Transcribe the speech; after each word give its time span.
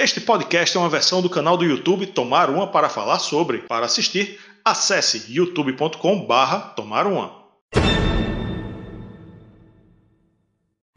Este 0.00 0.20
podcast 0.20 0.76
é 0.76 0.80
uma 0.80 0.88
versão 0.88 1.20
do 1.20 1.28
canal 1.28 1.56
do 1.56 1.64
YouTube 1.64 2.06
Tomar 2.06 2.50
Uma 2.50 2.68
para 2.68 2.88
falar 2.88 3.18
sobre. 3.18 3.58
Para 3.66 3.86
assistir, 3.86 4.38
acesse 4.64 5.24
youtube.com/barra 5.28 6.72
Tomar 6.76 7.04
Uma. 7.04 7.32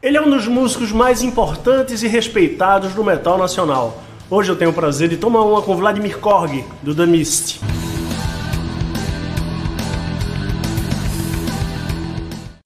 Ele 0.03 0.17
é 0.17 0.21
um 0.21 0.29
dos 0.29 0.45
músicos 0.45 0.91
mais 0.91 1.23
importantes 1.23 2.03
e 2.03 2.07
respeitados 2.07 2.93
do 2.93 3.03
metal 3.03 3.39
nacional. 3.39 4.03
Hoje 4.29 4.51
eu 4.51 4.55
tenho 4.55 4.69
o 4.69 4.73
prazer 4.73 5.09
de 5.09 5.17
tomar 5.17 5.41
uma 5.41 5.63
com 5.63 5.75
Vladimir 5.75 6.19
Korg, 6.19 6.63
do 6.83 6.93
The 6.93 7.07
Mist. 7.07 7.59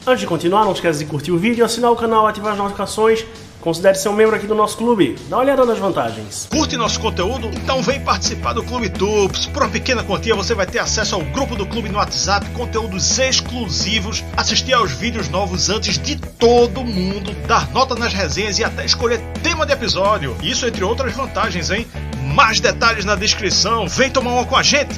Antes 0.05 0.19
de 0.19 0.27
continuar, 0.27 0.65
não 0.65 0.73
esquece 0.73 0.99
de 0.99 1.05
curtir 1.05 1.31
o 1.31 1.37
vídeo, 1.37 1.63
assinar 1.63 1.91
o 1.91 1.95
canal, 1.95 2.27
ativar 2.27 2.51
as 2.51 2.57
notificações 2.57 3.25
Considere 3.65 3.95
ser 3.95 4.09
um 4.09 4.13
membro 4.13 4.35
aqui 4.35 4.45
do 4.45 4.53
nosso 4.53 4.77
clube. 4.77 5.15
Dá 5.27 5.37
uma 5.37 5.43
olhada 5.43 5.65
nas 5.65 5.79
vantagens. 5.79 6.47
Curte 6.51 6.77
nosso 6.77 6.99
conteúdo? 6.99 7.47
Então 7.47 7.81
vem 7.81 7.99
participar 7.99 8.53
do 8.53 8.61
Clube 8.61 8.89
Tups. 8.89 9.47
Por 9.47 9.63
uma 9.63 9.71
pequena 9.71 10.03
quantia 10.03 10.35
você 10.35 10.53
vai 10.53 10.67
ter 10.67 10.77
acesso 10.77 11.15
ao 11.15 11.21
grupo 11.21 11.55
do 11.55 11.65
clube 11.65 11.89
no 11.89 11.97
WhatsApp, 11.97 12.47
conteúdos 12.51 13.17
exclusivos, 13.17 14.23
assistir 14.37 14.73
aos 14.73 14.91
vídeos 14.91 15.29
novos 15.29 15.67
antes 15.71 15.97
de 15.97 16.15
todo 16.15 16.83
mundo, 16.83 17.31
dar 17.47 17.67
nota 17.71 17.95
nas 17.95 18.13
resenhas 18.13 18.59
e 18.59 18.63
até 18.63 18.85
escolher 18.85 19.19
tema 19.41 19.65
de 19.65 19.73
episódio. 19.73 20.37
Isso 20.43 20.67
entre 20.67 20.83
outras 20.83 21.13
vantagens, 21.13 21.71
hein? 21.71 21.87
Mais 22.35 22.59
detalhes 22.59 23.03
na 23.03 23.15
descrição. 23.15 23.87
Vem 23.87 24.11
tomar 24.11 24.33
uma 24.33 24.45
com 24.45 24.55
a 24.55 24.61
gente. 24.61 24.93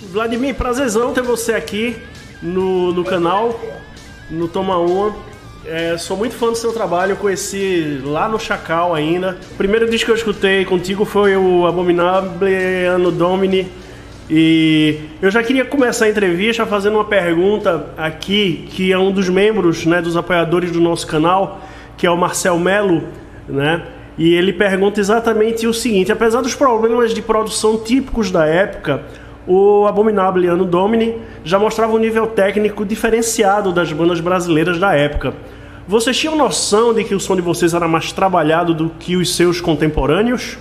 Vladimir, 0.00 0.54
prazerzão 0.54 1.12
ter 1.12 1.22
você 1.22 1.52
aqui 1.52 1.94
no, 2.40 2.90
no 2.94 3.04
canal, 3.04 3.60
no 4.30 4.48
Toma 4.48 4.78
Uma. 4.78 5.35
É, 5.68 5.98
sou 5.98 6.16
muito 6.16 6.36
fã 6.36 6.46
do 6.50 6.54
seu 6.54 6.72
trabalho, 6.72 7.16
conheci 7.16 8.00
lá 8.04 8.28
no 8.28 8.38
Chacal 8.38 8.94
ainda. 8.94 9.36
O 9.50 9.56
primeiro 9.56 9.90
disco 9.90 10.06
que 10.06 10.12
eu 10.12 10.14
escutei 10.14 10.64
contigo 10.64 11.04
foi 11.04 11.36
o 11.36 11.66
Abominable 11.66 12.86
Anno 12.86 13.10
Domini. 13.10 13.66
E 14.30 14.96
eu 15.20 15.28
já 15.28 15.42
queria 15.42 15.64
começar 15.64 16.04
a 16.04 16.08
entrevista 16.08 16.64
fazendo 16.66 16.94
uma 16.94 17.04
pergunta 17.04 17.86
aqui, 17.98 18.68
que 18.70 18.92
é 18.92 18.98
um 18.98 19.10
dos 19.10 19.28
membros, 19.28 19.84
né, 19.84 20.00
dos 20.00 20.16
apoiadores 20.16 20.70
do 20.70 20.80
nosso 20.80 21.04
canal, 21.04 21.60
que 21.96 22.06
é 22.06 22.10
o 22.10 22.16
Marcel 22.16 22.56
Melo, 22.60 23.02
né? 23.48 23.82
E 24.16 24.34
ele 24.34 24.52
pergunta 24.52 25.00
exatamente 25.00 25.66
o 25.66 25.74
seguinte: 25.74 26.12
apesar 26.12 26.42
dos 26.42 26.54
problemas 26.54 27.12
de 27.12 27.20
produção 27.20 27.76
típicos 27.76 28.30
da 28.30 28.46
época, 28.46 29.02
o 29.48 29.84
Abominable 29.86 30.46
Anno 30.46 30.64
Domini 30.64 31.16
já 31.44 31.58
mostrava 31.58 31.92
um 31.92 31.98
nível 31.98 32.28
técnico 32.28 32.84
diferenciado 32.84 33.72
das 33.72 33.92
bandas 33.92 34.20
brasileiras 34.20 34.78
da 34.78 34.94
época. 34.94 35.34
Vocês 35.88 36.16
tinham 36.16 36.36
noção 36.36 36.92
de 36.92 37.04
que 37.04 37.14
o 37.14 37.20
som 37.20 37.36
de 37.36 37.42
vocês 37.42 37.72
era 37.72 37.86
mais 37.86 38.10
trabalhado 38.10 38.74
do 38.74 38.90
que 38.90 39.16
os 39.16 39.36
seus 39.36 39.60
contemporâneos? 39.60 40.58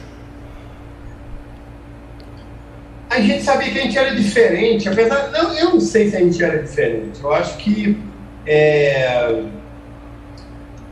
A 3.10 3.20
gente 3.20 3.44
sabia 3.44 3.72
que 3.72 3.80
a 3.80 3.82
gente 3.82 3.98
era 3.98 4.16
diferente, 4.16 4.88
apesar. 4.88 5.32
Não, 5.32 5.54
eu 5.54 5.72
não 5.72 5.80
sei 5.80 6.10
se 6.10 6.18
a 6.18 6.20
gente 6.20 6.44
era 6.44 6.62
diferente. 6.62 7.24
Eu 7.24 7.34
acho 7.34 7.58
que 7.58 7.98
é, 8.46 9.42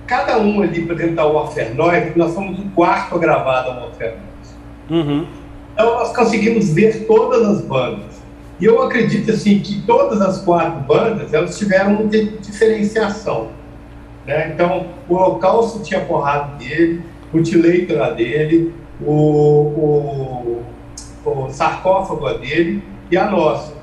cada 0.08 0.39
um 0.39 0.61
ali, 0.61 0.86
por 0.86 0.95
exemplo, 0.95 1.16
da 1.16 1.26
Warfare 1.26 1.73
nós 2.16 2.34
fomos 2.34 2.59
o 2.59 2.70
quarto 2.70 3.16
a 3.16 3.17
gravar 3.20 3.61
da 3.61 3.81
Warfare 3.81 4.16
uhum. 4.89 5.26
Então 5.73 5.94
nós 5.95 6.16
conseguimos 6.16 6.70
ver 6.70 7.06
todas 7.06 7.48
as 7.48 7.61
bandas. 7.61 8.22
E 8.59 8.66
eu 8.66 8.81
acredito 8.81 9.31
assim 9.31 9.59
que 9.59 9.81
todas 9.81 10.22
as 10.22 10.42
quatro 10.42 10.80
bandas 10.81 11.34
elas 11.34 11.58
tiveram 11.58 11.95
uma 11.95 12.08
diferenciação. 12.08 13.50
Né? 14.26 14.52
Então, 14.54 14.88
o 15.08 15.16
Holocausto 15.16 15.82
tinha 15.84 16.02
porrada 16.02 16.56
dele, 16.56 17.04
o 17.34 17.42
Tileito 17.42 17.94
era 17.94 18.12
dele, 18.12 18.74
o, 19.02 19.12
o, 19.12 20.64
o 21.26 21.50
sarcófago 21.50 22.28
é 22.28 22.38
dele 22.38 22.84
e 23.12 23.18
a 23.18 23.30
nossa. 23.30 23.74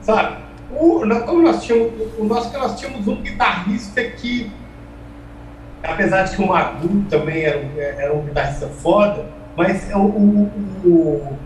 Sabe? 0.00 0.36
O, 0.70 1.00
como 1.24 1.42
nós 1.42 1.64
tínhamos, 1.64 1.92
o 2.18 2.24
nosso 2.24 2.50
que 2.50 2.56
nós 2.56 2.78
tínhamos 2.78 3.06
um 3.06 3.16
guitarrista 3.16 4.02
que, 4.02 4.50
apesar 5.82 6.22
de 6.24 6.36
que 6.36 6.42
o 6.42 6.48
Magu 6.48 7.04
também 7.08 7.42
era, 7.42 7.60
era 7.78 8.14
um 8.14 8.22
guitarrista 8.22 8.68
foda, 8.68 9.26
mas 9.56 9.88
o, 9.94 9.98
o, 9.98 10.50
o, 10.84 11.38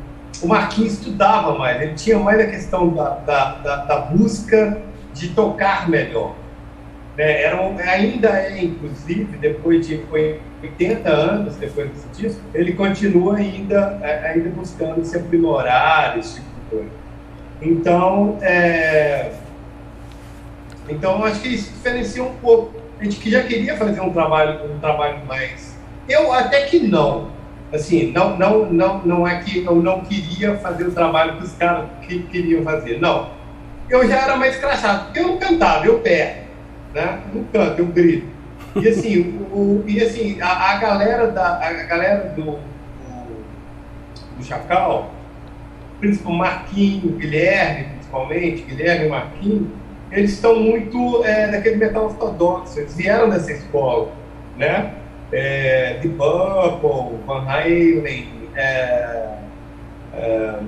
o 0.42 0.48
Marquinhos 0.48 0.94
estudava 0.94 1.56
mais, 1.56 1.80
ele 1.80 1.94
tinha 1.94 2.18
mais 2.18 2.40
a 2.40 2.46
questão 2.46 2.88
da, 2.90 3.10
da, 3.10 3.54
da, 3.56 3.76
da 3.76 3.98
busca 4.00 4.78
de 5.14 5.28
tocar 5.28 5.88
melhor. 5.88 6.34
Né? 7.20 7.42
Era 7.42 7.60
um, 7.60 7.76
ainda 7.78 8.28
é, 8.30 8.64
inclusive, 8.64 9.36
depois 9.36 9.86
de 9.86 10.00
80 10.62 11.10
anos 11.10 11.54
depois 11.56 11.90
disco, 12.16 12.40
ele 12.54 12.72
continua 12.72 13.36
ainda, 13.36 13.98
é, 14.00 14.30
ainda 14.30 14.48
buscando 14.48 15.04
se 15.04 15.18
aprimorar, 15.18 16.18
esse 16.18 16.36
tipo 16.36 16.46
de 16.48 16.76
coisa. 16.76 16.90
Então, 17.60 18.38
é, 18.40 19.32
então 20.88 21.22
acho 21.22 21.42
que 21.42 21.48
isso 21.48 21.70
diferencia 21.70 22.24
um 22.24 22.32
pouco. 22.36 22.80
A 22.98 23.04
gente 23.04 23.16
que 23.16 23.30
já 23.30 23.42
queria 23.42 23.76
fazer 23.76 24.00
um 24.00 24.14
trabalho, 24.14 24.72
um 24.74 24.78
trabalho 24.78 25.18
mais. 25.26 25.76
Eu 26.08 26.32
até 26.32 26.62
que 26.62 26.78
não. 26.78 27.28
Assim, 27.70 28.12
não, 28.12 28.38
não, 28.38 28.72
não, 28.72 28.98
não 29.04 29.28
é 29.28 29.40
que 29.40 29.62
eu 29.62 29.76
não 29.76 30.00
queria 30.00 30.56
fazer 30.56 30.84
o 30.84 30.92
trabalho 30.92 31.36
que 31.36 31.44
os 31.44 31.52
caras 31.52 31.84
que 32.00 32.22
queriam 32.22 32.62
fazer. 32.62 32.98
Não. 32.98 33.28
Eu 33.90 34.08
já 34.08 34.22
era 34.22 34.36
mais 34.36 34.56
crachado, 34.56 35.04
porque 35.04 35.20
eu 35.20 35.28
não 35.28 35.36
cantava, 35.36 35.84
eu 35.84 35.98
pé 35.98 36.39
né? 36.94 37.20
No 37.32 37.44
canto, 37.44 37.80
eu 37.80 37.86
grito. 37.86 38.26
E 38.76 38.88
assim, 38.88 39.20
o, 39.20 39.56
o, 39.56 39.84
e 39.86 40.00
assim 40.00 40.40
a, 40.40 40.72
a, 40.72 40.78
galera, 40.78 41.26
da, 41.28 41.58
a 41.58 41.72
galera 41.84 42.32
do, 42.36 42.42
do, 42.42 43.44
do 44.36 44.44
Chacal, 44.44 45.12
principalmente 45.98 46.38
Marquinho, 46.38 47.12
Guilherme, 47.16 47.84
principalmente, 47.94 48.62
Guilherme 48.62 49.06
e 49.06 49.08
Marquinho, 49.08 49.72
eles 50.12 50.32
estão 50.32 50.56
muito 50.58 51.24
é, 51.24 51.48
daquele 51.48 51.76
metal 51.76 52.04
ortodoxo, 52.06 52.80
eles 52.80 52.96
vieram 52.96 53.28
dessa 53.28 53.52
escola, 53.52 54.12
né? 54.56 54.94
É, 55.32 55.98
The 56.02 56.08
Van 56.08 57.44
Halen, 57.46 58.28
é, 58.56 59.36
é, 60.14 60.58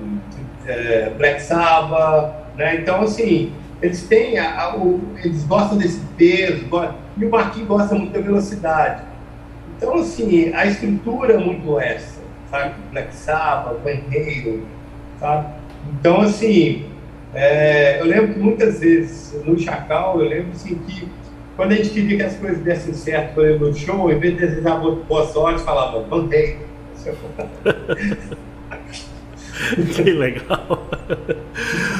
é 0.65 1.09
Black 1.17 1.41
Sabbath, 1.41 2.33
né? 2.55 2.75
Então, 2.75 3.01
assim, 3.01 3.53
eles 3.83 4.03
têm 4.03 4.39
a, 4.39 4.61
a, 4.61 4.77
o, 4.77 5.01
eles 5.21 5.43
gostam 5.43 5.77
desse 5.77 5.99
peso, 6.17 6.65
e 7.17 7.25
o 7.25 7.29
Marquinhos 7.29 7.67
gosta 7.67 7.93
muito 7.93 8.13
da 8.13 8.21
velocidade. 8.21 9.03
Então, 9.75 9.95
assim, 9.95 10.53
a 10.53 10.65
estrutura 10.65 11.33
é 11.33 11.37
muito 11.37 11.77
essa, 11.77 12.21
sabe? 12.49 12.75
Black 12.91 13.13
Sabbath, 13.13 13.85
Halen, 13.85 14.63
sabe? 15.19 15.47
Então, 15.99 16.21
assim, 16.21 16.85
é, 17.33 17.99
eu 17.99 18.05
lembro 18.05 18.33
que 18.33 18.39
muitas 18.39 18.79
vezes 18.79 19.37
no 19.43 19.59
Chacal, 19.59 20.21
eu 20.21 20.29
lembro 20.29 20.53
assim, 20.53 20.75
que 20.75 21.09
quando 21.57 21.73
a 21.73 21.75
gente 21.75 21.89
queria 21.89 22.17
que 22.17 22.23
as 22.23 22.37
coisas 22.37 22.63
dessem 22.63 22.93
certo 22.93 23.41
no 23.59 23.75
show, 23.75 24.09
em 24.09 24.17
vez 24.17 24.35
de 24.35 24.47
desejar 24.47 24.77
boa 24.77 25.27
sorte, 25.27 25.61
falava 25.61 26.05
Halen. 26.09 26.57
que 29.93 30.03
legal. 30.03 30.87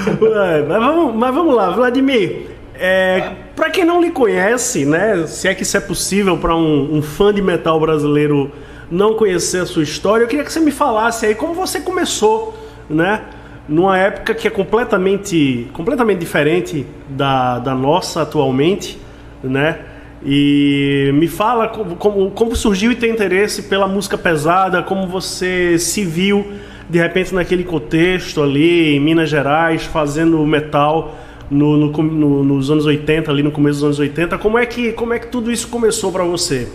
mas, 0.67 0.83
vamos, 0.83 1.15
mas 1.15 1.35
vamos 1.35 1.55
lá, 1.55 1.69
Vladimir. 1.69 2.47
É, 2.75 3.31
para 3.55 3.69
quem 3.69 3.85
não 3.85 4.01
lhe 4.01 4.09
conhece, 4.09 4.85
né, 4.85 5.25
se 5.27 5.47
é 5.47 5.53
que 5.53 5.63
isso 5.63 5.77
é 5.77 5.79
possível 5.79 6.37
para 6.37 6.55
um, 6.55 6.97
um, 6.97 7.01
fã 7.01 7.33
de 7.33 7.41
metal 7.41 7.79
brasileiro 7.79 8.51
não 8.89 9.13
conhecer 9.13 9.61
a 9.61 9.65
sua 9.65 9.83
história, 9.83 10.23
eu 10.23 10.27
queria 10.27 10.43
que 10.43 10.51
você 10.51 10.59
me 10.59 10.71
falasse 10.71 11.25
aí 11.25 11.35
como 11.35 11.53
você 11.53 11.79
começou, 11.79 12.57
né, 12.89 13.21
numa 13.69 13.97
época 13.97 14.33
que 14.33 14.47
é 14.47 14.49
completamente, 14.49 15.69
completamente 15.71 16.19
diferente 16.19 16.85
da, 17.07 17.59
da 17.59 17.75
nossa 17.75 18.23
atualmente, 18.23 18.99
né, 19.43 19.79
e 20.25 21.11
me 21.13 21.27
fala 21.27 21.67
como, 21.67 21.95
como, 21.95 22.31
como 22.31 22.55
surgiu 22.55 22.91
e 22.91 22.95
tem 22.95 23.11
interesse 23.11 23.63
pela 23.63 23.87
música 23.87 24.17
pesada, 24.17 24.81
como 24.81 25.07
você 25.07 25.77
se 25.77 26.03
viu 26.03 26.45
de 26.89 26.99
repente 26.99 27.33
naquele 27.33 27.63
contexto 27.63 28.41
ali 28.41 28.95
em 28.95 28.99
Minas 28.99 29.29
Gerais, 29.29 29.83
fazendo 29.85 30.45
metal 30.45 31.15
no, 31.49 31.77
no, 31.77 31.91
no, 32.03 32.43
nos 32.43 32.69
anos 32.71 32.85
80, 32.85 33.31
ali 33.31 33.43
no 33.43 33.51
começo 33.51 33.75
dos 33.75 33.83
anos 33.83 33.99
80, 33.99 34.37
como 34.37 34.57
é 34.57 34.65
que, 34.65 34.91
como 34.93 35.13
é 35.13 35.19
que 35.19 35.27
tudo 35.27 35.51
isso 35.51 35.67
começou 35.69 36.11
para 36.11 36.23
você? 36.23 36.67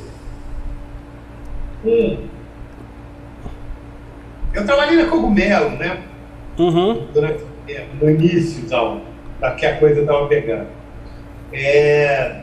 Hum. 1.84 2.16
Eu 4.54 4.64
trabalhei 4.64 4.96
na 4.96 5.08
Cogumelo, 5.08 5.70
né? 5.70 5.98
Uhum. 6.58 7.06
Durante, 7.12 7.44
no 8.00 8.10
início, 8.10 8.62
então, 8.64 9.02
que 9.56 9.66
a 9.66 9.76
coisa 9.76 10.00
estava 10.00 10.26
pegando. 10.26 10.66
É... 11.52 12.42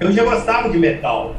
Eu 0.00 0.12
já 0.12 0.24
gostava 0.24 0.68
de 0.68 0.78
metal. 0.78 1.36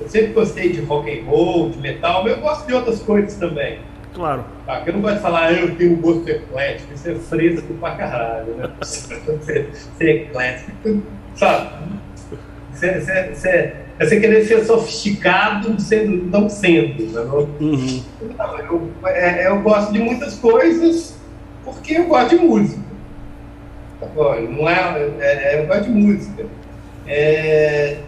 Eu 0.00 0.08
sempre 0.08 0.32
gostei 0.32 0.72
de 0.72 0.80
rock 0.80 1.10
and 1.10 1.24
roll, 1.24 1.70
de 1.70 1.78
metal, 1.78 2.24
mas 2.24 2.32
eu 2.32 2.40
gosto 2.40 2.66
de 2.66 2.74
outras 2.74 3.00
coisas 3.02 3.34
também. 3.34 3.78
Claro. 4.14 4.44
Tá, 4.64 4.82
eu 4.86 4.92
não 4.92 5.00
gosto 5.00 5.16
de 5.16 5.22
falar, 5.22 5.46
ah, 5.46 5.52
eu 5.52 5.74
tenho 5.74 5.94
um 5.94 6.00
gosto 6.00 6.28
eclético, 6.28 6.94
isso 6.94 7.10
é 7.10 7.14
fresco 7.16 7.74
pra 7.74 7.96
caralho, 7.96 8.54
né? 8.54 8.70
ser, 8.82 9.70
ser 9.74 10.08
eclético, 10.08 11.02
sabe? 11.34 11.70
Você, 12.72 13.00
você, 13.00 13.34
você, 13.34 13.48
é 13.48 13.84
você 14.06 14.20
querer 14.20 14.44
ser 14.44 14.64
sofisticado 14.64 15.80
sendo, 15.80 16.26
não 16.26 16.48
sendo. 16.48 17.04
Né? 17.04 17.20
Uhum. 17.60 18.02
Não, 18.36 18.58
eu, 18.58 18.90
é, 19.06 19.46
eu 19.46 19.60
gosto 19.62 19.92
de 19.92 20.00
muitas 20.00 20.36
coisas 20.36 21.16
porque 21.64 21.94
eu 21.94 22.06
gosto 22.06 22.30
de 22.30 22.44
música. 22.44 22.82
Tá 24.00 24.08
não 24.14 24.68
é, 24.68 25.10
é, 25.20 25.54
é, 25.54 25.60
eu 25.60 25.66
gosto 25.66 25.84
de 25.84 25.90
música. 25.90 26.46
É, 27.06 27.98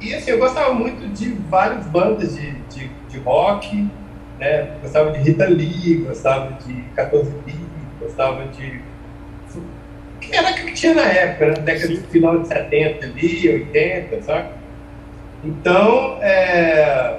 e 0.00 0.14
assim, 0.14 0.32
eu 0.32 0.38
gostava 0.38 0.74
muito 0.74 1.08
de 1.14 1.32
várias 1.48 1.86
bandas 1.86 2.34
de, 2.34 2.52
de, 2.52 2.90
de 3.08 3.18
rock, 3.20 3.88
né? 4.38 4.76
Gostava 4.82 5.12
de 5.12 5.18
Rita 5.18 5.46
Lee, 5.46 6.04
gostava 6.06 6.52
de 6.64 6.82
14 6.94 7.30
Bits, 7.44 7.58
gostava 8.00 8.44
de. 8.46 8.80
que 10.20 10.34
era 10.34 10.52
que 10.52 10.72
tinha 10.72 10.94
na 10.94 11.02
época, 11.02 11.46
né? 11.46 11.54
década 11.54 11.94
de 11.94 12.00
final 12.08 12.40
de 12.40 12.48
70 12.48 13.06
ali, 13.06 13.48
80, 13.48 14.22
sabe? 14.22 14.48
Então, 15.44 16.18
é... 16.22 17.18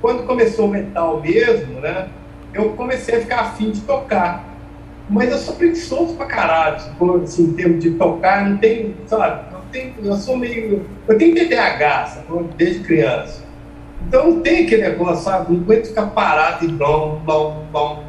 quando 0.00 0.26
começou 0.26 0.66
o 0.66 0.68
metal 0.68 1.20
mesmo, 1.20 1.80
né? 1.80 2.08
Eu 2.52 2.70
comecei 2.70 3.16
a 3.16 3.20
ficar 3.20 3.40
afim 3.40 3.70
de 3.70 3.80
tocar. 3.80 4.52
Mas 5.08 5.30
eu 5.30 5.38
sou 5.38 5.56
preguiçoso 5.56 6.14
pra 6.16 6.26
caralho, 6.26 6.76
assim, 7.22 7.44
em 7.44 7.52
termos 7.54 7.82
de 7.82 7.92
tocar, 7.92 8.48
não 8.48 8.56
tenho, 8.58 8.94
sabe? 9.06 9.52
Eu, 9.52 9.60
tenho, 9.72 9.94
eu 10.02 10.14
sou 10.16 10.36
meio. 10.36 10.86
Eu 11.08 11.18
tenho 11.18 11.34
TDAH, 11.34 12.06
sabe? 12.06 12.48
Desde 12.56 12.84
criança. 12.84 13.42
Então 14.12 14.42
tem 14.42 14.66
aquele 14.66 14.82
negócio, 14.82 15.24
sabe? 15.24 15.54
Não 15.54 15.62
aguento 15.62 15.86
ficar 15.86 16.08
parado 16.08 16.66
e 16.66 16.68
blom, 16.68 17.20
blom, 17.24 17.64
blom, 17.72 18.04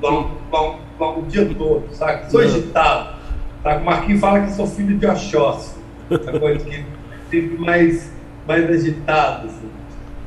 blom, 0.00 0.30
blom, 0.48 0.78
blom, 0.96 1.18
o 1.18 1.22
dia 1.22 1.44
todo, 1.58 1.92
sabe? 1.92 2.30
Sou 2.30 2.40
agitado. 2.40 3.16
Sabe? 3.60 3.82
O 3.82 3.84
Marquinhos 3.84 4.20
fala 4.20 4.42
que 4.42 4.52
sou 4.52 4.64
filho 4.68 4.96
de 4.96 5.04
Oxóssi. 5.08 5.74
Essa 6.08 6.38
coisa 6.38 6.64
que 6.64 6.86
sempre 7.28 7.58
mais, 7.58 8.12
mais 8.46 8.70
agitado. 8.70 9.48
Assim. 9.48 9.70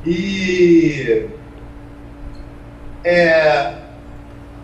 E 0.06 1.30
é, 3.06 3.76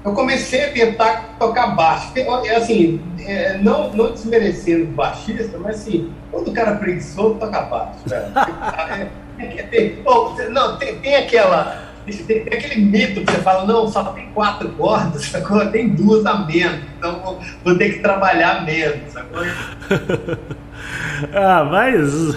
eu 0.04 0.12
comecei 0.12 0.66
a 0.66 0.74
tentar 0.74 1.38
tocar 1.40 1.68
baixo. 1.68 2.12
É 2.18 2.56
assim, 2.58 3.02
é, 3.26 3.58
não, 3.60 3.94
não 3.94 4.12
desmerecendo 4.12 4.84
o 4.84 4.88
baixista, 4.88 5.58
mas 5.58 5.78
assim, 5.78 6.12
todo 6.30 6.52
cara 6.52 6.76
preguiçoso 6.76 7.36
toca 7.36 7.62
baixo. 7.62 8.00
Velho. 8.06 9.10
Tem, 9.40 10.04
não, 10.50 10.78
tem, 10.78 11.00
tem 11.00 11.16
aquela. 11.16 11.90
Tem, 12.06 12.18
tem, 12.18 12.42
aquele 12.42 12.82
mito 12.82 13.22
que 13.22 13.32
você 13.32 13.40
fala, 13.40 13.66
não, 13.66 13.88
só 13.88 14.04
tem 14.06 14.30
quatro 14.32 14.70
cordas, 14.70 15.24
sacou? 15.30 15.66
tem 15.68 15.90
duas 15.90 16.26
a 16.26 16.40
menos, 16.40 16.82
então 16.98 17.22
vou, 17.22 17.40
vou 17.64 17.78
ter 17.78 17.94
que 17.94 18.00
trabalhar 18.00 18.66
menos, 18.66 19.14
sacou? 19.14 19.40
ah, 21.34 21.64
mas. 21.64 22.36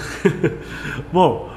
Bom, 1.12 1.50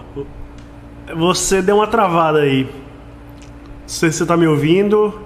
você 1.16 1.62
deu 1.62 1.76
uma 1.76 1.88
travada 1.88 2.40
aí. 2.40 2.64
Não 2.64 3.90
sei 3.90 4.12
se 4.12 4.20
você 4.20 4.26
tá 4.26 4.36
me 4.36 4.48
ouvindo. 4.48 5.22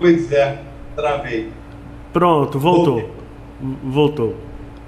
Pois 0.00 0.32
é, 0.32 0.58
travei. 0.96 1.52
Pronto, 2.12 2.58
voltou. 2.58 3.10
Voltou. 3.84 4.36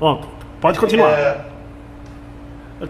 Ó, 0.00 0.22
pode 0.60 0.81
continuar. 0.81 1.10
É... 1.10 1.51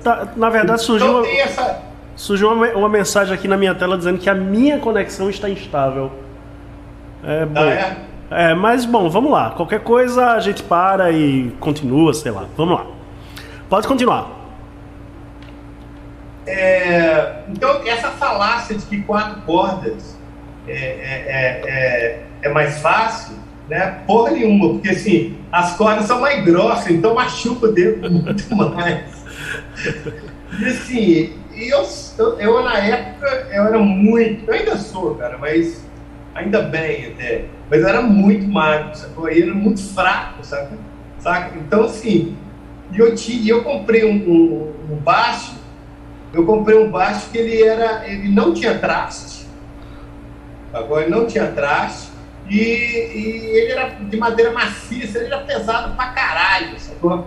Tá, 0.00 0.28
na 0.36 0.48
verdade, 0.48 0.82
surgiu, 0.82 1.08
então, 1.08 1.20
uma, 1.20 1.40
essa... 1.40 1.82
surgiu 2.16 2.50
uma, 2.50 2.66
uma, 2.68 2.88
mensagem 2.88 3.34
aqui 3.34 3.46
na 3.46 3.56
minha 3.56 3.74
tela 3.74 3.98
dizendo 3.98 4.18
que 4.18 4.30
a 4.30 4.34
minha 4.34 4.78
conexão 4.78 5.28
está 5.28 5.50
instável. 5.50 6.10
É, 7.22 7.44
bom. 7.44 7.60
Ah, 7.60 7.70
é? 7.70 7.96
é, 8.30 8.54
mas 8.54 8.86
bom, 8.86 9.10
vamos 9.10 9.30
lá. 9.30 9.50
Qualquer 9.50 9.80
coisa 9.80 10.28
a 10.28 10.40
gente 10.40 10.62
para 10.62 11.10
e 11.10 11.50
continua, 11.60 12.14
sei 12.14 12.32
lá. 12.32 12.46
Vamos 12.56 12.78
lá. 12.78 12.86
Pode 13.68 13.86
continuar. 13.86 14.30
É, 16.46 17.42
então, 17.48 17.80
essa 17.86 18.08
falácia 18.10 18.76
de 18.76 18.84
que 18.86 19.02
quatro 19.02 19.42
cordas 19.42 20.18
é, 20.66 20.72
é, 20.72 21.24
é, 21.26 21.70
é, 21.70 22.22
é 22.42 22.48
mais 22.48 22.78
fácil, 22.78 23.36
né? 23.68 23.98
Porra 24.06 24.32
nenhuma, 24.32 24.70
porque 24.70 24.90
assim, 24.90 25.36
as 25.50 25.76
cordas 25.76 26.06
são 26.06 26.20
mais 26.20 26.44
grossas, 26.44 26.90
então 26.90 27.14
machuca 27.14 27.66
o 27.66 27.72
dedo 27.72 28.10
muito 28.10 28.54
mais. 28.56 29.21
E 30.58 30.64
assim, 30.66 31.32
eu, 31.54 31.86
eu, 32.18 32.38
eu, 32.38 32.62
na 32.62 32.78
época, 32.78 33.48
eu 33.50 33.64
era 33.64 33.78
muito, 33.78 34.46
eu 34.46 34.54
ainda 34.54 34.76
sou, 34.76 35.14
cara, 35.14 35.38
mas 35.38 35.84
ainda 36.34 36.62
bem 36.62 37.12
até, 37.12 37.46
mas 37.70 37.80
eu 37.80 37.88
era 37.88 38.02
muito 38.02 38.46
magro, 38.46 38.94
sacou? 38.94 39.28
Eu 39.28 39.44
era 39.44 39.54
muito 39.54 39.80
fraco, 39.94 40.44
saca? 40.44 40.76
saca? 41.18 41.56
Então, 41.56 41.84
assim, 41.84 42.36
eu, 42.94 43.14
tinha, 43.14 43.52
eu 43.52 43.62
comprei 43.62 44.04
um, 44.04 44.14
um, 44.14 44.92
um 44.92 44.96
baixo, 44.96 45.54
eu 46.32 46.44
comprei 46.44 46.76
um 46.76 46.90
baixo 46.90 47.30
que 47.30 47.38
ele 47.38 47.62
era, 47.62 48.08
ele 48.08 48.28
não 48.28 48.52
tinha 48.52 48.78
traste, 48.78 49.46
agora 50.72 51.02
ele 51.02 51.10
não 51.10 51.26
tinha 51.26 51.46
traste, 51.46 52.10
e, 52.48 52.58
e, 52.58 53.56
ele 53.56 53.72
era 53.72 53.88
de 53.88 54.16
madeira 54.16 54.50
maciça, 54.52 55.18
ele 55.18 55.26
era 55.26 55.38
pesado 55.38 55.94
pra 55.94 56.08
caralho, 56.08 56.78
sacou? 56.78 57.26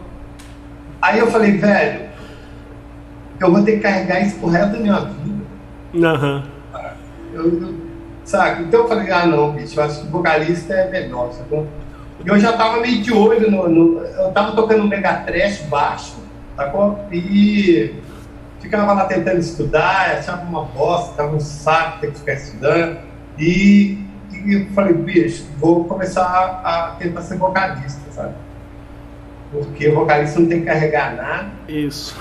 Aí 1.01 1.19
eu 1.19 1.27
falei, 1.27 1.51
velho, 1.57 2.04
eu 3.39 3.51
vou 3.51 3.63
ter 3.63 3.73
que 3.73 3.79
carregar 3.79 4.21
isso 4.21 4.37
pro 4.37 4.49
resto 4.49 4.73
da 4.73 4.79
minha 4.79 4.99
vida. 4.99 5.45
Uhum. 5.93 6.43
Eu, 7.33 7.61
eu, 7.61 7.75
sabe? 8.23 8.63
Então 8.63 8.81
eu 8.81 8.87
falei, 8.87 9.11
ah 9.11 9.25
não, 9.25 9.51
bicho, 9.51 9.79
eu 9.79 9.83
acho 9.83 10.01
que 10.01 10.07
vocalista 10.07 10.73
é 10.73 10.89
melhor, 10.89 11.31
sacou? 11.33 11.67
E 12.23 12.27
eu 12.27 12.39
já 12.39 12.53
tava 12.53 12.79
meio 12.79 13.01
de 13.01 13.13
olho 13.13 13.51
no. 13.51 13.67
no 13.67 13.99
eu 13.99 14.31
tava 14.31 14.55
tocando 14.55 14.87
mega 14.87 15.13
trash 15.15 15.61
baixo, 15.63 16.15
sacou? 16.55 16.99
E 17.11 17.93
ficava 18.59 18.93
lá 18.93 19.05
tentando 19.05 19.39
estudar, 19.39 20.17
achava 20.17 20.43
uma 20.43 20.63
bosta, 20.63 21.13
tava 21.15 21.35
um 21.35 21.39
saco 21.39 21.99
ter 21.99 22.11
que 22.11 22.19
ficar 22.19 22.33
estudando. 22.33 22.97
E, 23.37 23.99
e 24.31 24.53
eu 24.53 24.65
falei, 24.73 24.93
bicho, 24.93 25.45
vou 25.59 25.85
começar 25.85 26.23
a, 26.23 26.85
a 26.85 26.95
tentar 26.95 27.21
ser 27.21 27.37
vocalista, 27.37 28.01
sabe? 28.11 28.33
Porque 29.51 29.89
vocalista 29.89 30.39
não 30.39 30.47
tem 30.47 30.61
que 30.61 30.65
carregar 30.65 31.15
nada. 31.15 31.51
Isso. 31.67 32.15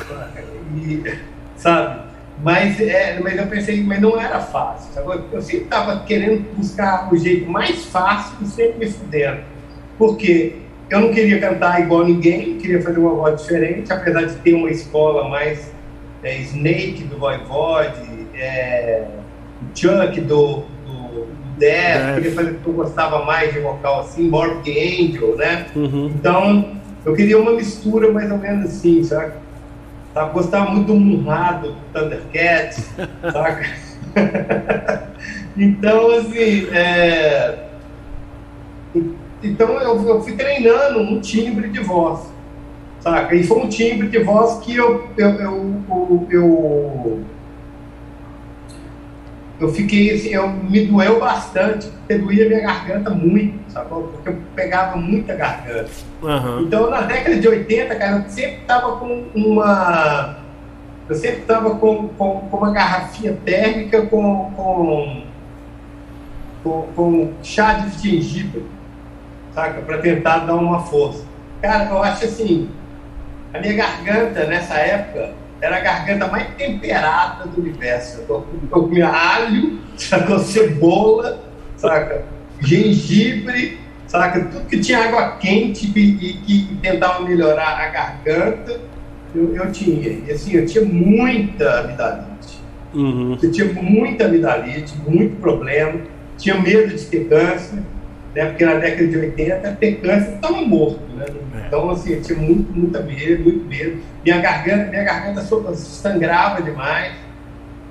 E, 0.76 1.18
sabe? 1.56 2.04
Mas, 2.42 2.80
é, 2.80 3.20
mas 3.20 3.38
eu 3.38 3.46
pensei, 3.46 3.82
mas 3.82 4.00
não 4.00 4.20
era 4.20 4.40
fácil. 4.40 4.92
Sabe? 4.92 5.24
Eu 5.32 5.40
sempre 5.40 5.64
estava 5.64 6.00
querendo 6.00 6.44
buscar 6.56 7.12
o 7.12 7.16
jeito 7.16 7.48
mais 7.50 7.84
fácil 7.86 8.36
e 8.42 8.46
sempre 8.46 8.86
me 8.86 8.90
fudendo. 8.90 9.40
Porque 9.96 10.56
eu 10.90 11.00
não 11.00 11.12
queria 11.12 11.40
cantar 11.40 11.80
igual 11.80 12.04
ninguém, 12.04 12.58
queria 12.58 12.82
fazer 12.82 12.98
uma 12.98 13.14
voz 13.14 13.40
diferente, 13.40 13.92
apesar 13.92 14.22
de 14.24 14.34
ter 14.36 14.54
uma 14.54 14.70
escola 14.70 15.28
mais 15.28 15.72
é, 16.22 16.38
Snake 16.38 17.04
do 17.04 17.18
Voivode, 17.18 18.26
é, 18.34 19.04
Chuck 19.74 20.20
do, 20.20 20.64
do, 20.86 20.92
do 21.26 21.26
Death, 21.58 22.14
queria 22.14 22.32
fazer 22.32 22.54
que 22.54 22.66
eu 22.66 22.72
gostava 22.72 23.24
mais 23.24 23.52
de 23.52 23.60
vocal 23.60 24.00
assim, 24.00 24.28
Morbid 24.28 24.78
Angel, 24.78 25.36
né? 25.36 25.66
Uhum. 25.74 26.12
Então, 26.14 26.72
eu 27.04 27.14
queria 27.14 27.38
uma 27.38 27.52
mistura 27.52 28.10
mais 28.10 28.30
ou 28.30 28.38
menos 28.38 28.70
assim, 28.70 29.02
sabe? 29.04 29.34
Sabe? 30.14 30.32
Gostava 30.32 30.70
muito 30.70 30.86
do 30.86 30.94
Munrado, 30.94 31.72
do 31.72 31.92
Thundercats, 31.92 32.88
saca? 33.32 33.66
então, 35.56 36.10
assim, 36.12 36.68
é... 36.72 37.68
então 39.42 39.80
eu, 39.80 40.08
eu, 40.08 40.22
fui 40.22 40.36
treinando 40.36 41.00
um 41.00 41.20
timbre 41.20 41.68
de 41.68 41.80
voz, 41.80 42.32
saca? 43.00 43.34
E 43.34 43.42
foi 43.42 43.58
um 43.58 43.68
timbre 43.68 44.08
de 44.08 44.20
voz 44.20 44.60
que 44.60 44.76
eu, 44.76 45.10
eu, 45.18 45.30
eu, 45.30 45.84
eu, 45.88 46.28
eu 46.30 47.24
eu 49.60 49.72
fiquei 49.72 50.12
assim, 50.12 50.30
eu, 50.30 50.48
me 50.48 50.86
doeu 50.86 51.20
bastante, 51.20 51.86
porque 51.86 52.18
doía 52.18 52.48
minha 52.48 52.60
garganta 52.60 53.10
muito, 53.10 53.70
sabe? 53.70 53.88
Porque 53.88 54.28
eu 54.28 54.38
pegava 54.54 54.96
muita 54.96 55.34
garganta. 55.34 55.90
Uhum. 56.22 56.62
Então, 56.62 56.90
na 56.90 57.02
década 57.02 57.36
de 57.36 57.46
80, 57.46 57.94
cara, 57.94 58.16
eu 58.16 58.30
sempre 58.30 58.60
tava 58.66 58.96
com 58.96 59.24
uma. 59.34 60.36
Eu 61.08 61.14
sempre 61.14 61.42
tava 61.42 61.76
com, 61.76 62.08
com, 62.08 62.40
com 62.40 62.56
uma 62.56 62.72
garrafinha 62.72 63.36
térmica 63.44 64.02
com, 64.06 64.50
com, 64.56 65.22
com, 66.62 66.82
com 66.96 67.32
chá 67.42 67.74
de 67.74 68.02
gengibre, 68.02 68.64
saca? 69.54 69.82
Para 69.82 69.98
tentar 69.98 70.38
dar 70.38 70.56
uma 70.56 70.80
força. 70.80 71.24
Cara, 71.60 71.90
eu 71.90 72.02
acho 72.02 72.24
assim, 72.24 72.70
a 73.52 73.60
minha 73.60 73.74
garganta 73.74 74.46
nessa 74.46 74.74
época 74.74 75.43
era 75.60 75.76
a 75.78 75.80
garganta 75.80 76.26
mais 76.28 76.48
temperada 76.54 77.46
do 77.46 77.60
universo. 77.60 78.22
Eu, 78.28 78.46
comia 78.70 79.08
alho, 79.08 79.78
saca? 79.96 80.38
cebola, 80.40 81.40
saca? 81.76 82.24
gengibre, 82.60 83.78
saca? 84.06 84.44
tudo 84.44 84.66
que 84.66 84.78
tinha 84.78 85.04
água 85.04 85.36
quente 85.36 85.86
e, 85.96 86.32
que 86.34 86.78
tentava 86.82 87.24
melhorar 87.24 87.78
a 87.78 87.88
garganta, 87.88 88.80
eu, 89.34 89.54
eu 89.54 89.72
tinha. 89.72 90.08
E 90.26 90.30
assim, 90.30 90.54
eu 90.54 90.66
tinha 90.66 90.84
muita 90.84 91.80
amidalite. 91.80 92.62
Uhum. 92.94 93.36
Eu 93.42 93.50
tinha 93.50 93.72
muita 93.72 94.26
amidalite, 94.26 94.94
muito 95.06 95.36
problema, 95.40 96.00
tinha 96.38 96.60
medo 96.60 96.94
de 96.94 97.04
ter 97.06 97.28
câncer, 97.28 97.82
né? 98.34 98.46
Porque 98.46 98.64
na 98.64 98.74
década 98.74 99.06
de 99.06 99.16
80, 99.16 99.72
ter 99.72 99.92
câncer 100.00 100.34
estava 100.34 100.60
morto, 100.62 101.00
né? 101.14 101.26
É. 101.54 101.66
Então, 101.66 101.90
assim, 101.90 102.14
eu 102.14 102.22
tinha 102.22 102.38
muito, 102.38 102.72
muita 102.72 103.00
medo, 103.00 103.44
muito 103.44 103.64
medo. 103.66 103.98
Minha 104.24 104.40
garganta, 104.40 104.90
minha 104.90 105.04
garganta 105.04 105.42
sangrava 105.42 106.62
demais, 106.62 107.14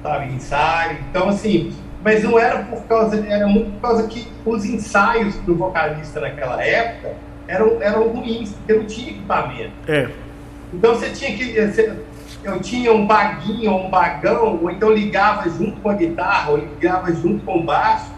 sabe? 0.02 0.34
Ensaio. 0.34 0.98
Então, 1.10 1.30
assim, 1.30 1.74
mas 2.04 2.24
não 2.24 2.38
era 2.38 2.60
por 2.64 2.84
causa, 2.84 3.26
era 3.26 3.48
muito 3.48 3.72
por 3.72 3.82
causa 3.82 4.08
que 4.08 4.28
os 4.46 4.66
ensaios 4.66 5.36
para 5.36 5.52
o 5.54 5.56
vocalista 5.56 6.20
naquela 6.20 6.62
época 6.64 7.14
eram, 7.48 7.82
eram 7.82 8.10
ruins, 8.10 8.52
porque 8.52 8.74
não 8.74 8.86
tinha 8.86 9.12
equipamento. 9.12 9.72
É. 9.88 10.10
Então 10.74 10.96
você 10.96 11.10
tinha 11.12 11.36
que. 11.36 11.54
Você, 11.54 11.94
eu 12.44 12.60
tinha 12.60 12.92
um 12.92 13.08
baguinho, 13.08 13.74
um 13.74 13.90
bagão, 13.90 14.60
ou 14.62 14.70
então 14.70 14.92
ligava 14.92 15.50
junto 15.50 15.80
com 15.80 15.90
a 15.90 15.94
guitarra, 15.94 16.52
ou 16.52 16.58
ligava 16.58 17.14
junto 17.14 17.46
com 17.46 17.60
o 17.60 17.64
baixo, 17.64 18.12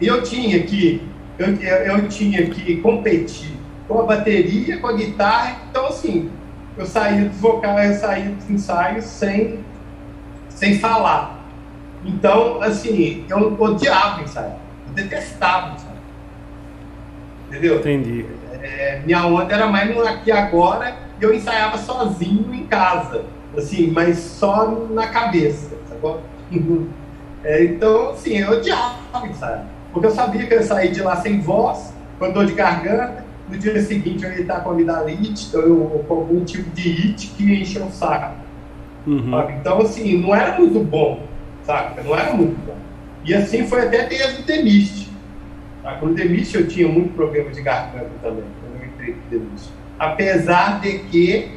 e 0.00 0.06
eu 0.06 0.22
tinha 0.22 0.62
que 0.62 1.02
eu, 1.38 1.54
eu 1.54 2.08
tinha 2.08 2.50
que 2.50 2.78
competir 2.78 3.56
com 3.86 4.00
a 4.00 4.02
bateria, 4.04 4.78
com 4.78 4.88
a 4.88 4.92
guitarra, 4.92 5.56
então 5.70 5.86
assim, 5.86 6.30
eu 6.76 6.84
saía 6.84 7.28
dos 7.28 7.38
vocais, 7.38 7.94
eu 7.94 8.00
saía 8.00 8.30
dos 8.30 8.50
ensaios 8.50 9.04
sem, 9.04 9.60
sem 10.48 10.78
falar. 10.78 11.38
Então, 12.04 12.60
assim, 12.62 13.24
eu 13.28 13.56
odiava 13.60 14.22
ensaio, 14.22 14.52
eu 14.88 14.94
detestava 14.94 15.74
ensaio. 15.74 15.98
Entendeu? 17.48 17.78
Entendi. 17.78 18.26
É, 18.60 19.00
minha 19.04 19.24
onda 19.24 19.54
era 19.54 19.66
mais 19.68 19.94
no 19.94 20.06
aqui 20.06 20.30
agora, 20.30 20.96
e 21.20 21.24
eu 21.24 21.32
ensaiava 21.32 21.78
sozinho 21.78 22.52
em 22.52 22.66
casa, 22.66 23.24
assim, 23.56 23.90
mas 23.90 24.18
só 24.18 24.70
na 24.90 25.06
cabeça, 25.06 25.76
sacou? 25.88 26.20
É, 27.44 27.62
então, 27.64 28.10
assim, 28.10 28.38
eu 28.38 28.50
odiava 28.50 29.24
ensaio. 29.24 29.62
Porque 29.92 30.06
eu 30.06 30.10
sabia 30.10 30.46
que 30.46 30.54
eu 30.54 30.58
ia 30.58 30.64
sair 30.64 30.90
de 30.92 31.00
lá 31.00 31.16
sem 31.16 31.40
voz, 31.40 31.92
com 32.18 32.30
dor 32.32 32.46
de 32.46 32.52
garganta, 32.52 33.24
no 33.48 33.56
dia 33.56 33.80
seguinte 33.82 34.24
eu 34.24 34.30
ia 34.30 34.40
estar 34.40 34.60
com 34.60 34.70
amidalite, 34.70 35.56
ou 35.56 36.04
com 36.06 36.14
algum 36.14 36.44
tipo 36.44 36.68
de 36.70 36.90
it 36.90 37.28
que 37.28 37.44
ia 37.44 37.60
encher 37.62 37.82
o 37.82 37.90
saco. 37.90 38.36
Uhum. 39.06 39.50
Então, 39.58 39.80
assim, 39.80 40.18
não 40.18 40.34
era 40.34 40.58
muito 40.58 40.80
bom, 40.80 41.22
sabe? 41.62 42.02
Não 42.02 42.14
era 42.14 42.34
muito 42.34 42.58
bom. 42.66 42.76
E 43.24 43.34
assim 43.34 43.66
foi 43.66 43.86
até 43.86 44.06
desde 44.06 44.42
o 44.42 44.44
Demiste. 44.44 45.08
Tá? 45.82 45.94
Com 45.94 46.06
o 46.06 46.14
Demiste 46.14 46.56
eu 46.56 46.68
tinha 46.68 46.88
muito 46.88 47.14
problema 47.14 47.50
de 47.50 47.62
garganta 47.62 48.10
também, 48.22 48.44
quando 48.60 48.82
eu 48.82 48.88
entrei 48.88 49.14
no 49.14 49.30
Demiste. 49.30 49.70
Apesar 49.98 50.80
de 50.80 50.98
que 50.98 51.50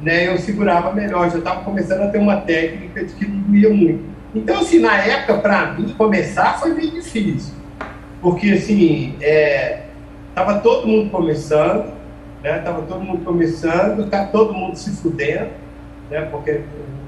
né, 0.00 0.28
eu 0.28 0.38
segurava 0.38 0.92
melhor, 0.92 1.30
já 1.30 1.38
estava 1.38 1.62
começando 1.62 2.02
a 2.02 2.08
ter 2.08 2.18
uma 2.18 2.36
técnica 2.40 3.04
de 3.04 3.12
que 3.12 3.26
não 3.26 3.40
doía 3.40 3.70
muito. 3.70 4.04
Então, 4.34 4.60
assim, 4.60 4.78
na 4.78 4.96
época, 4.96 5.38
para 5.38 5.72
mim, 5.72 5.94
começar 5.96 6.58
foi 6.58 6.74
bem 6.74 6.90
difícil 6.90 7.54
porque 8.26 8.50
assim, 8.54 9.14
é, 9.20 9.82
tava 10.34 10.58
todo 10.58 10.88
mundo 10.88 11.10
começando, 11.10 11.92
né? 12.42 12.58
Tava 12.58 12.82
todo 12.82 13.00
mundo 13.00 13.24
começando, 13.24 14.10
tá 14.10 14.24
todo 14.24 14.52
mundo 14.52 14.74
se 14.74 14.90
fudendo, 14.96 15.50
né? 16.10 16.22
Porque 16.22 16.62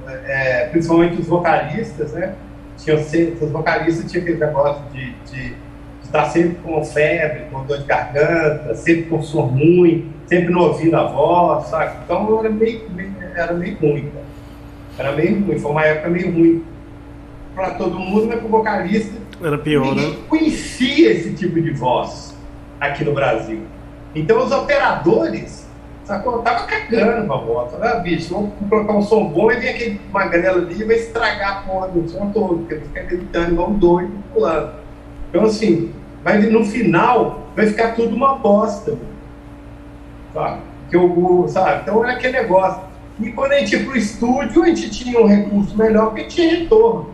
é, 0.06 0.66
principalmente 0.66 1.20
os 1.20 1.26
vocalistas, 1.26 2.12
né? 2.12 2.36
Tinham 2.76 3.02
sempre, 3.02 3.44
os 3.44 3.50
vocalistas 3.50 4.08
tinham 4.08 4.22
aquele 4.22 4.38
negócio 4.38 4.80
de, 4.92 5.12
de, 5.28 5.48
de 5.48 5.56
estar 6.04 6.26
sempre 6.26 6.54
com 6.62 6.84
febre, 6.84 7.46
com 7.50 7.64
dor 7.64 7.78
de 7.78 7.84
garganta, 7.86 8.76
sempre 8.76 9.06
com 9.06 9.20
som 9.20 9.40
ruim, 9.40 10.12
sempre 10.24 10.54
não 10.54 10.68
ouvindo 10.68 10.94
a 10.94 11.02
voz, 11.02 11.66
sabe? 11.66 11.96
Então 12.04 12.38
era 12.38 12.48
meio, 12.48 12.88
meio 12.90 13.12
era 13.34 13.52
meio 13.54 13.76
ruim, 13.76 14.08
cara. 14.08 15.08
Era 15.08 15.16
meio 15.16 15.44
ruim, 15.44 15.58
foi 15.58 15.70
uma 15.72 15.84
época 15.84 16.10
meio 16.10 16.32
ruim 16.32 16.64
para 17.56 17.70
todo 17.70 17.98
mundo, 17.98 18.28
mas 18.28 18.38
para 18.38 18.46
o 18.46 18.50
vocalista 18.50 19.27
era 19.42 19.58
pior, 19.58 19.94
Ninguém 19.94 20.10
né? 20.10 20.18
conhecia 20.28 21.12
esse 21.12 21.32
tipo 21.34 21.60
de 21.60 21.70
voz 21.70 22.34
aqui 22.80 23.04
no 23.04 23.12
Brasil. 23.12 23.62
Então 24.14 24.44
os 24.44 24.52
operadores, 24.52 25.68
sacou? 26.04 26.38
Tava 26.38 26.64
cagando 26.66 27.26
pra 27.26 27.36
voz. 27.36 27.72
Ah, 27.80 27.96
bicho, 27.96 28.34
vamos 28.34 28.52
colocar 28.68 28.92
um 28.94 29.02
som 29.02 29.28
bom 29.28 29.52
e 29.52 29.56
vem 29.56 29.68
aquele 29.68 30.00
magrelo 30.12 30.62
ali 30.62 30.80
e 30.80 30.84
vai 30.84 30.96
estragar 30.96 31.58
a 31.58 31.60
porra 31.62 31.88
do 31.88 32.08
som 32.08 32.30
todo, 32.30 32.58
porque 32.58 32.76
fica 32.76 33.02
gritando 33.02 33.52
igual 33.52 33.70
um 33.70 33.78
doido 33.78 34.12
pulando. 34.32 34.72
Então 35.28 35.44
assim, 35.44 35.92
vai, 36.24 36.38
no 36.38 36.64
final 36.64 37.48
vai 37.54 37.66
ficar 37.66 37.94
tudo 37.94 38.16
uma 38.16 38.36
bosta. 38.36 38.96
Sabe? 40.32 40.62
Sabe? 41.48 41.82
Então 41.82 42.04
era 42.04 42.14
aquele 42.14 42.32
negócio. 42.38 42.88
E 43.20 43.32
quando 43.32 43.52
a 43.52 43.58
gente 43.58 43.76
ia 43.76 43.84
pro 43.84 43.96
estúdio, 43.96 44.62
a 44.62 44.66
gente 44.66 44.90
tinha 44.90 45.20
um 45.20 45.26
recurso 45.26 45.76
melhor 45.76 46.06
porque 46.06 46.24
tinha 46.24 46.56
retorno. 46.56 47.10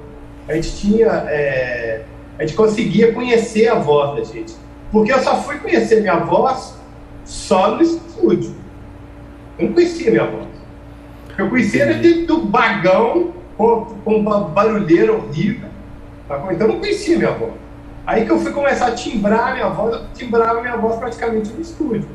A 0.49 0.55
gente 0.55 0.77
tinha. 0.77 1.07
É, 1.29 2.03
a 2.39 2.45
gente 2.45 2.57
conseguia 2.57 3.13
conhecer 3.13 3.69
a 3.69 3.75
voz 3.75 4.17
da 4.17 4.33
gente. 4.33 4.55
Porque 4.91 5.13
eu 5.13 5.19
só 5.21 5.37
fui 5.43 5.59
conhecer 5.59 6.01
minha 6.01 6.19
voz 6.19 6.75
só 7.25 7.75
no 7.77 7.83
estúdio. 7.83 8.55
Eu 9.59 9.67
não 9.67 9.75
conhecia 9.75 10.11
minha 10.11 10.27
voz. 10.27 10.47
Eu 11.37 11.49
conhecia 11.49 11.87
dentro 11.87 12.27
do 12.27 12.43
bagão 12.47 13.33
com, 13.57 13.87
com 14.05 14.17
uma 14.17 14.41
barulheira 14.41 15.13
horrível. 15.13 15.69
Tá 16.29 16.39
então 16.53 16.67
eu 16.67 16.75
não 16.75 16.81
conhecia 16.81 17.19
minha 17.19 17.33
voz. 17.33 17.53
Aí 18.07 18.25
que 18.25 18.31
eu 18.31 18.39
fui 18.39 18.53
começar 18.53 18.89
a 18.89 18.93
timbrar 18.93 19.55
minha 19.55 19.69
voz, 19.69 19.95
eu 19.95 20.03
timbrava 20.13 20.61
minha 20.61 20.77
voz 20.77 20.97
praticamente 20.97 21.53
no 21.53 21.61
estúdio. 21.61 22.09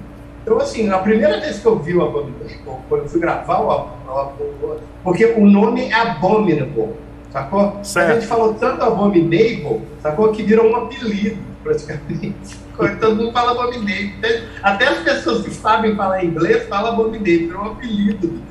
Então, 0.43 0.57
assim, 0.57 0.89
a 0.89 0.99
primeira 0.99 1.39
vez 1.39 1.59
que 1.59 1.65
eu 1.65 1.77
vi 1.77 1.95
o 1.95 2.03
Abominable, 2.03 2.57
quando 2.88 3.03
eu 3.03 3.09
fui 3.09 3.19
gravar 3.19 3.61
o 3.61 3.71
Abominable, 3.71 4.83
porque 5.03 5.25
o 5.25 5.45
nome 5.45 5.89
é 5.89 5.93
Abominable 5.93 6.95
sacou? 7.31 7.79
Certo. 7.83 8.12
A 8.12 8.13
gente 8.15 8.27
falou 8.27 8.53
tanto 8.55 8.83
Abominable, 8.83 9.81
sacou? 10.01 10.31
Que 10.31 10.43
virou 10.43 10.71
um 10.71 10.75
apelido, 10.75 11.38
praticamente. 11.63 12.57
Todo 13.00 13.15
mundo 13.15 13.31
fala 13.31 13.51
Abominable. 13.51 14.43
Até 14.63 14.88
as 14.88 15.00
pessoas 15.00 15.43
que 15.43 15.51
sabem 15.51 15.95
falar 15.95 16.24
inglês 16.24 16.67
falam 16.67 16.93
Abominable, 16.93 17.48
virou 17.48 17.63
um 17.63 17.71
apelido. 17.71 18.41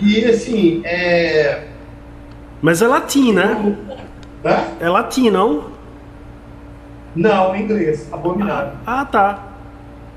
E 0.00 0.24
assim, 0.24 0.82
é. 0.84 1.68
Mas 2.60 2.80
é 2.80 2.86
latim, 2.86 3.32
né? 3.32 3.76
Hã? 4.44 4.64
É 4.80 4.88
latim, 4.88 5.30
não? 5.30 5.72
Não, 7.14 7.54
em 7.54 7.62
inglês, 7.62 8.08
abominável. 8.10 8.72
Ah, 8.86 9.04
tá. 9.04 9.48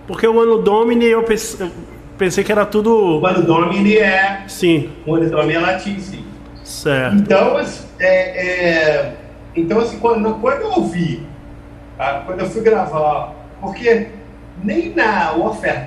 Porque 0.07 0.27
o 0.27 0.39
ano 0.39 0.61
Domini 0.61 1.05
eu 1.05 1.23
pensei, 1.23 1.69
pensei 2.17 2.43
que 2.43 2.51
era 2.51 2.65
tudo. 2.65 3.19
O 3.19 3.25
ano 3.25 3.41
Domini 3.41 3.97
é. 3.97 4.43
Sim. 4.47 4.91
O 5.05 5.15
ano 5.15 5.29
Domini 5.29 5.53
é 5.53 5.59
latim, 5.59 5.99
sim. 5.99 6.23
Certo. 6.65 7.15
Então, 7.17 7.59
é, 7.99 8.07
é, 8.07 9.15
então 9.55 9.79
assim, 9.79 9.99
quando, 9.99 10.33
quando 10.41 10.61
eu 10.61 10.71
ouvi, 10.71 11.25
tá? 11.95 12.23
quando 12.25 12.39
eu 12.39 12.49
fui 12.49 12.61
gravar, 12.63 13.33
porque 13.61 14.07
nem 14.63 14.93
na 14.95 15.31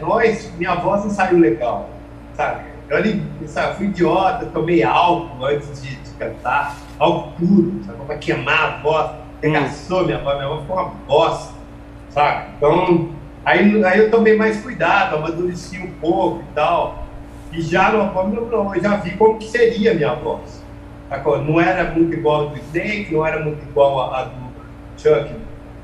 Noise 0.00 0.52
minha 0.56 0.76
voz 0.76 1.02
não 1.02 1.10
saiu 1.10 1.40
legal, 1.40 1.90
sabe? 2.34 2.62
Eu 2.88 2.96
ali, 2.96 3.22
sabe, 3.46 3.76
fui 3.76 3.86
idiota, 3.86 4.46
tomei 4.46 4.84
álcool 4.84 5.44
antes 5.44 5.82
de, 5.82 5.96
de 5.96 6.10
cantar, 6.12 6.76
álcool 6.96 7.32
puro, 7.32 7.80
sabe? 7.84 7.98
Pra 8.06 8.16
queimar 8.16 8.74
a 8.74 8.76
voz, 8.80 9.10
regaçou 9.42 10.02
hum. 10.02 10.06
minha 10.06 10.18
voz, 10.18 10.36
minha 10.36 10.48
voz 10.48 10.60
ficou 10.60 10.76
uma 10.76 10.90
bosta, 11.08 11.54
sabe? 12.10 12.50
Então, 12.56 13.08
aí, 13.44 13.84
aí 13.84 13.98
eu 13.98 14.12
tomei 14.12 14.36
mais 14.36 14.60
cuidado, 14.62 15.16
amadureci 15.16 15.80
um 15.80 15.90
pouco 15.94 16.40
e 16.40 16.54
tal. 16.54 17.04
E 17.52 17.62
já 17.62 17.90
no 17.90 17.98
eu 18.74 18.80
já 18.80 18.96
vi 18.96 19.16
como 19.16 19.38
que 19.38 19.46
seria 19.48 19.90
a 19.90 19.94
minha 19.94 20.14
voz. 20.14 20.67
Não 21.46 21.60
era 21.60 21.84
muito 21.90 22.14
igual 22.14 22.48
a 22.48 22.50
do 22.50 22.58
Snake, 22.58 23.12
não 23.12 23.26
era 23.26 23.42
muito 23.42 23.62
igual 23.62 24.00
a, 24.00 24.20
a 24.20 24.24
do 24.24 24.48
Chuck. 24.96 25.30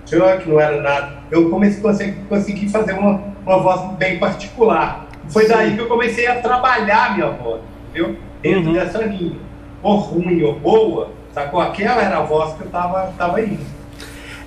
Chuck 0.07 0.49
não 0.49 0.61
era 0.61 0.81
nada. 0.81 1.19
Eu 1.31 1.49
comecei 1.49 1.81
consegui, 1.81 2.21
consegui 2.29 2.69
fazer 2.69 2.93
uma, 2.93 3.23
uma 3.45 3.59
voz 3.59 3.97
bem 3.97 4.19
particular. 4.19 5.07
Foi 5.29 5.49
daí 5.49 5.75
que 5.75 5.81
eu 5.81 5.87
comecei 5.87 6.27
a 6.27 6.41
trabalhar 6.41 7.15
minha 7.15 7.31
voz, 7.31 7.63
entendeu? 7.89 8.17
Dentro 8.43 8.69
uhum. 8.69 8.73
dessa 8.75 8.99
linha. 8.99 9.37
Ou 9.83 9.97
ruim 9.97 10.43
ou 10.43 10.59
boa, 10.59 11.11
sacou? 11.33 11.61
Aquela 11.61 12.03
era 12.03 12.19
a 12.19 12.23
voz 12.23 12.55
que 12.55 12.63
eu 12.63 12.69
tava, 12.69 13.13
tava 13.17 13.41
indo. 13.41 13.65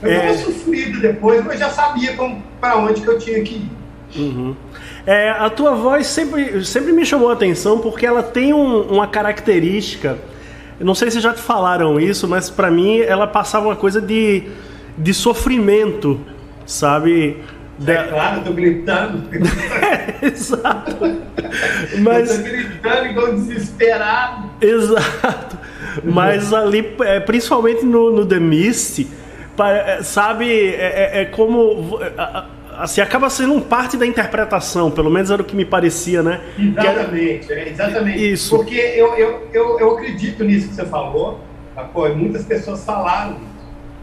Eu 0.02 0.12
é... 0.12 0.20
tava 0.20 0.38
sofrido 0.38 1.02
depois, 1.02 1.44
mas 1.44 1.60
já 1.60 1.70
sabia 1.70 2.16
para 2.62 2.78
onde 2.78 3.02
que 3.02 3.08
eu 3.08 3.18
tinha 3.18 3.42
que 3.42 3.56
ir. 3.56 3.72
Uhum. 4.16 4.56
É, 5.06 5.32
a 5.32 5.50
tua 5.50 5.74
voz 5.74 6.08
sempre, 6.08 6.64
sempre 6.64 6.94
me 6.94 7.06
chamou 7.06 7.30
a 7.30 7.34
atenção 7.34 7.80
porque 7.80 8.06
ela 8.06 8.24
tem 8.24 8.54
um, 8.54 8.82
uma 8.82 9.08
característica 9.08 10.18
eu 10.80 10.86
não 10.86 10.96
sei 10.96 11.10
se 11.10 11.20
já 11.20 11.34
te 11.34 11.42
falaram 11.42 12.00
isso, 12.00 12.28
mas 12.28 12.50
para 12.50 12.70
mim 12.70 13.00
ela 13.00 13.28
passava 13.28 13.68
uma 13.68 13.76
coisa 13.76 14.02
de, 14.02 14.44
de 14.98 15.14
sofrimento, 15.14 16.20
sabe? 16.66 17.38
É 17.86 18.04
claro, 18.04 18.40
eu 18.40 18.44
tô 18.44 18.54
gritando. 18.54 19.24
é, 19.82 20.26
exato. 20.26 20.98
Mas... 22.00 22.32
Eu 22.32 22.38
tô 22.38 22.50
gritando 22.50 23.06
igual 23.08 23.34
desesperado. 23.34 24.50
Exato. 24.62 25.58
Mas 26.04 26.54
ali, 26.54 26.96
é, 27.02 27.20
principalmente 27.20 27.86
no, 27.86 28.12
no 28.12 28.26
The 28.26 28.40
Mist, 28.40 29.08
é, 29.60 30.04
sabe, 30.04 30.48
é, 30.52 31.12
é, 31.14 31.22
é 31.22 31.26
como 31.26 32.00
assim, 32.78 33.02
acaba 33.02 33.30
sendo 33.30 33.60
parte 33.62 33.98
da 33.98 34.06
interpretação, 34.06 34.92
pelo 34.92 35.10
menos 35.10 35.32
era 35.32 35.42
o 35.42 35.46
que 35.46 35.56
me 35.56 35.66
parecia, 35.66 36.22
né? 36.22 36.42
Exatamente, 36.58 37.52
é, 37.52 37.70
exatamente. 37.70 38.32
Isso. 38.34 38.56
Porque 38.56 38.76
eu, 38.76 39.16
eu, 39.16 39.48
eu, 39.52 39.80
eu 39.80 39.92
acredito 39.92 40.44
nisso 40.44 40.70
que 40.70 40.76
você 40.76 40.86
falou, 40.86 41.40
tá? 41.76 41.84
Pô, 41.84 42.08
muitas 42.10 42.46
pessoas 42.46 42.84
falaram. 42.86 43.38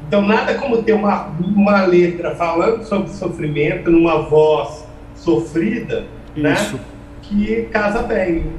Então, 0.06 0.20
nada 0.20 0.54
como 0.54 0.82
ter 0.82 0.92
uma, 0.92 1.28
uma 1.40 1.86
letra 1.86 2.34
falando 2.34 2.84
sobre 2.84 3.10
sofrimento, 3.10 3.90
numa 3.90 4.22
voz 4.22 4.84
sofrida, 5.14 6.04
né? 6.36 6.52
Isso. 6.52 6.74
né? 6.74 6.80
Que 7.22 7.62
casa 7.72 8.02
bem. 8.02 8.52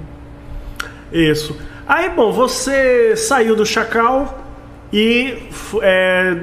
Isso. 1.11 1.55
Aí, 1.87 2.09
bom, 2.09 2.31
você 2.31 3.15
saiu 3.15 3.55
do 3.55 3.65
Chacal 3.65 4.39
e 4.91 5.37
é, 5.83 6.35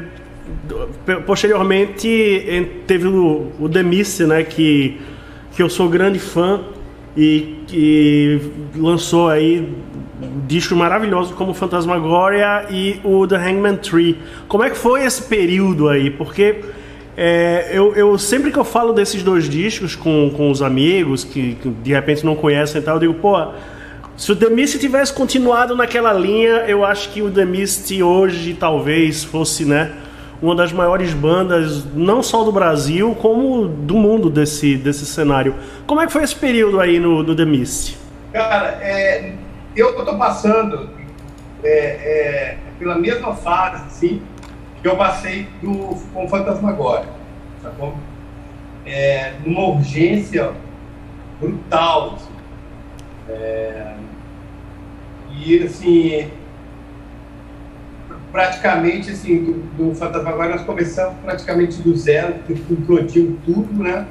posteriormente 1.27 2.83
teve 2.87 3.07
o, 3.07 3.53
o 3.59 3.69
Demise, 3.69 4.27
né? 4.27 4.43
Que, 4.43 5.01
que 5.55 5.63
eu 5.63 5.69
sou 5.69 5.89
grande 5.89 6.19
fã 6.19 6.61
e 7.17 7.59
que 7.67 8.41
lançou 8.77 9.29
aí 9.29 9.73
discos 10.47 10.77
maravilhosos 10.77 11.35
como 11.35 11.53
Fantasmagoria 11.53 12.67
e 12.71 13.01
o 13.05 13.27
The 13.27 13.37
Hangman 13.37 13.77
Tree. 13.77 14.19
Como 14.49 14.65
é 14.65 14.71
que 14.71 14.77
foi 14.77 15.05
esse 15.05 15.23
período 15.23 15.89
aí? 15.89 16.11
Porque 16.11 16.61
é, 17.17 17.71
eu, 17.73 17.95
eu, 17.95 18.17
sempre 18.19 18.51
que 18.51 18.59
eu 18.59 18.65
falo 18.65 18.93
desses 18.93 19.23
dois 19.23 19.49
discos 19.49 19.95
com, 19.95 20.31
com 20.35 20.51
os 20.51 20.63
amigos 20.63 21.25
que, 21.25 21.57
que 21.57 21.69
de 21.69 21.93
repente 21.93 22.25
não 22.25 22.35
conhecem 22.35 22.81
e 22.81 22.85
tal, 22.85 22.97
eu 22.97 23.01
digo, 23.01 23.15
pô, 23.15 23.37
se 24.17 24.33
o 24.33 24.37
The 24.37 24.49
Mist 24.49 24.79
tivesse 24.79 25.13
continuado 25.13 25.77
naquela 25.77 26.13
linha, 26.13 26.65
eu 26.67 26.85
acho 26.85 27.11
que 27.11 27.21
o 27.21 27.31
The 27.31 27.45
Mist 27.45 28.03
hoje 28.03 28.55
talvez 28.55 29.25
fosse, 29.25 29.65
né, 29.65 29.93
uma 30.43 30.57
das 30.57 30.73
maiores 30.73 31.15
bandas, 31.15 31.85
não 31.95 32.21
só 32.21 32.43
do 32.43 32.51
Brasil, 32.51 33.15
como 33.15 33.69
do 33.69 33.95
mundo 33.95 34.29
desse, 34.29 34.77
desse 34.77 35.07
cenário. 35.07 35.55
Como 35.87 36.01
é 36.01 36.07
que 36.07 36.13
foi 36.13 36.25
esse 36.25 36.35
período 36.35 36.81
aí 36.81 36.99
no, 36.99 37.23
no 37.23 37.37
The 37.37 37.45
Mist? 37.45 37.97
Cara, 38.33 38.79
é, 38.81 39.35
eu 39.77 39.91
estou 39.91 40.19
passando 40.19 40.91
é, 41.63 41.69
é, 41.69 42.59
pela 42.79 42.99
mesma 42.99 43.35
fase, 43.35 43.85
assim, 43.87 44.23
que 44.83 44.89
eu 44.89 44.97
passei 44.97 45.47
do, 45.63 45.97
com 46.13 46.25
o 46.25 46.29
Fantasmagória, 46.29 47.09
tá 47.63 47.71
bom? 47.79 47.97
É, 48.85 49.35
numa 49.47 49.69
urgência 49.69 50.51
brutal, 51.41 52.17
assim. 52.17 52.33
É, 53.29 53.95
e, 55.31 55.63
assim, 55.63 56.31
praticamente, 58.33 59.11
assim, 59.11 59.45
do, 59.45 59.53
do 59.77 59.95
Fantasmagória 59.95 60.57
nós 60.57 60.65
começamos 60.65 61.15
praticamente 61.23 61.81
do 61.83 61.95
zero, 61.95 62.37
implodiu 62.49 63.39
tudo, 63.45 63.83
né, 63.83 64.07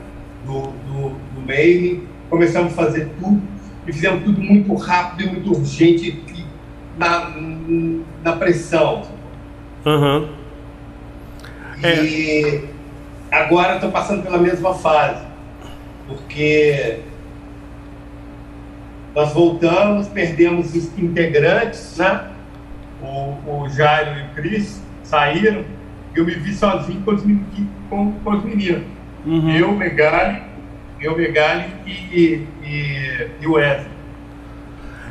do, 0.45 0.61
do, 0.61 1.09
do 1.09 1.41
mailing, 1.45 2.07
começamos 2.29 2.73
a 2.73 2.75
fazer 2.75 3.09
tudo, 3.19 3.41
e 3.87 3.91
fizemos 3.91 4.23
tudo 4.23 4.39
muito 4.39 4.73
rápido 4.75 5.27
e 5.27 5.31
muito 5.31 5.51
urgente, 5.51 6.23
na, 6.97 7.33
na 8.23 8.33
pressão. 8.33 9.03
Uhum. 9.85 10.29
E 11.83 12.61
é. 13.31 13.35
agora 13.35 13.75
estou 13.75 13.91
passando 13.91 14.21
pela 14.21 14.37
mesma 14.37 14.75
fase, 14.75 15.25
porque 16.07 16.99
nós 19.15 19.33
voltamos, 19.33 20.07
perdemos 20.07 20.75
os 20.75 20.97
integrantes, 20.97 21.97
né? 21.97 22.30
O, 23.01 23.63
o 23.63 23.69
Jairo 23.69 24.19
e 24.19 24.23
o 24.23 24.29
Cris 24.35 24.81
saíram, 25.03 25.63
eu 26.15 26.25
me 26.25 26.33
vi 26.35 26.53
sozinho 26.53 27.01
com 27.01 27.11
os, 27.11 27.23
com, 27.89 28.11
com 28.11 28.29
os 28.31 28.43
meninos. 28.43 28.83
Uhum. 29.25 29.51
Eu, 29.51 29.71
Megali, 29.71 30.41
eu, 30.99 31.17
Megali 31.17 31.65
e, 31.85 32.45
e, 32.63 33.27
e 33.41 33.47
o 33.47 33.53
Wesley. 33.53 33.91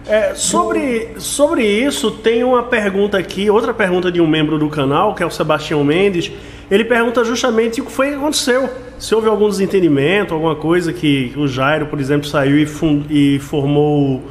É, 0.06 0.34
sobre, 0.34 1.08
sobre 1.18 1.64
isso, 1.64 2.10
tem 2.10 2.42
uma 2.42 2.62
pergunta 2.62 3.18
aqui, 3.18 3.50
outra 3.50 3.74
pergunta 3.74 4.10
de 4.10 4.20
um 4.20 4.26
membro 4.26 4.58
do 4.58 4.68
canal, 4.68 5.14
que 5.14 5.22
é 5.22 5.26
o 5.26 5.30
Sebastião 5.30 5.84
Mendes. 5.84 6.32
Ele 6.70 6.84
pergunta 6.84 7.24
justamente 7.24 7.80
o 7.80 7.84
que 7.84 7.92
foi 7.92 8.08
que 8.10 8.14
aconteceu. 8.14 8.68
Se 8.98 9.14
houve 9.14 9.28
algum 9.28 9.48
desentendimento, 9.48 10.32
alguma 10.32 10.56
coisa 10.56 10.92
que 10.92 11.32
o 11.36 11.46
Jairo, 11.46 11.86
por 11.86 12.00
exemplo, 12.00 12.26
saiu 12.26 12.56
e, 12.58 12.66
e 13.10 13.38
formou 13.40 14.22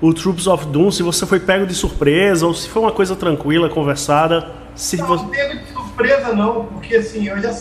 o, 0.00 0.12
Troops 0.12 0.46
of 0.46 0.66
Doom, 0.66 0.90
se 0.90 1.02
você 1.02 1.26
foi 1.26 1.40
pego 1.40 1.66
de 1.66 1.74
surpresa 1.74 2.46
ou 2.46 2.54
se 2.54 2.68
foi 2.68 2.82
uma 2.82 2.92
coisa 2.92 3.16
tranquila, 3.16 3.68
conversada. 3.68 4.52
Se 4.74 4.96
não, 4.96 5.06
você... 5.06 5.26
pego 5.26 5.58
de 5.58 5.72
surpresa 5.72 6.32
não, 6.32 6.66
porque 6.66 6.96
assim, 6.96 7.26
eu 7.26 7.40
já, 7.40 7.52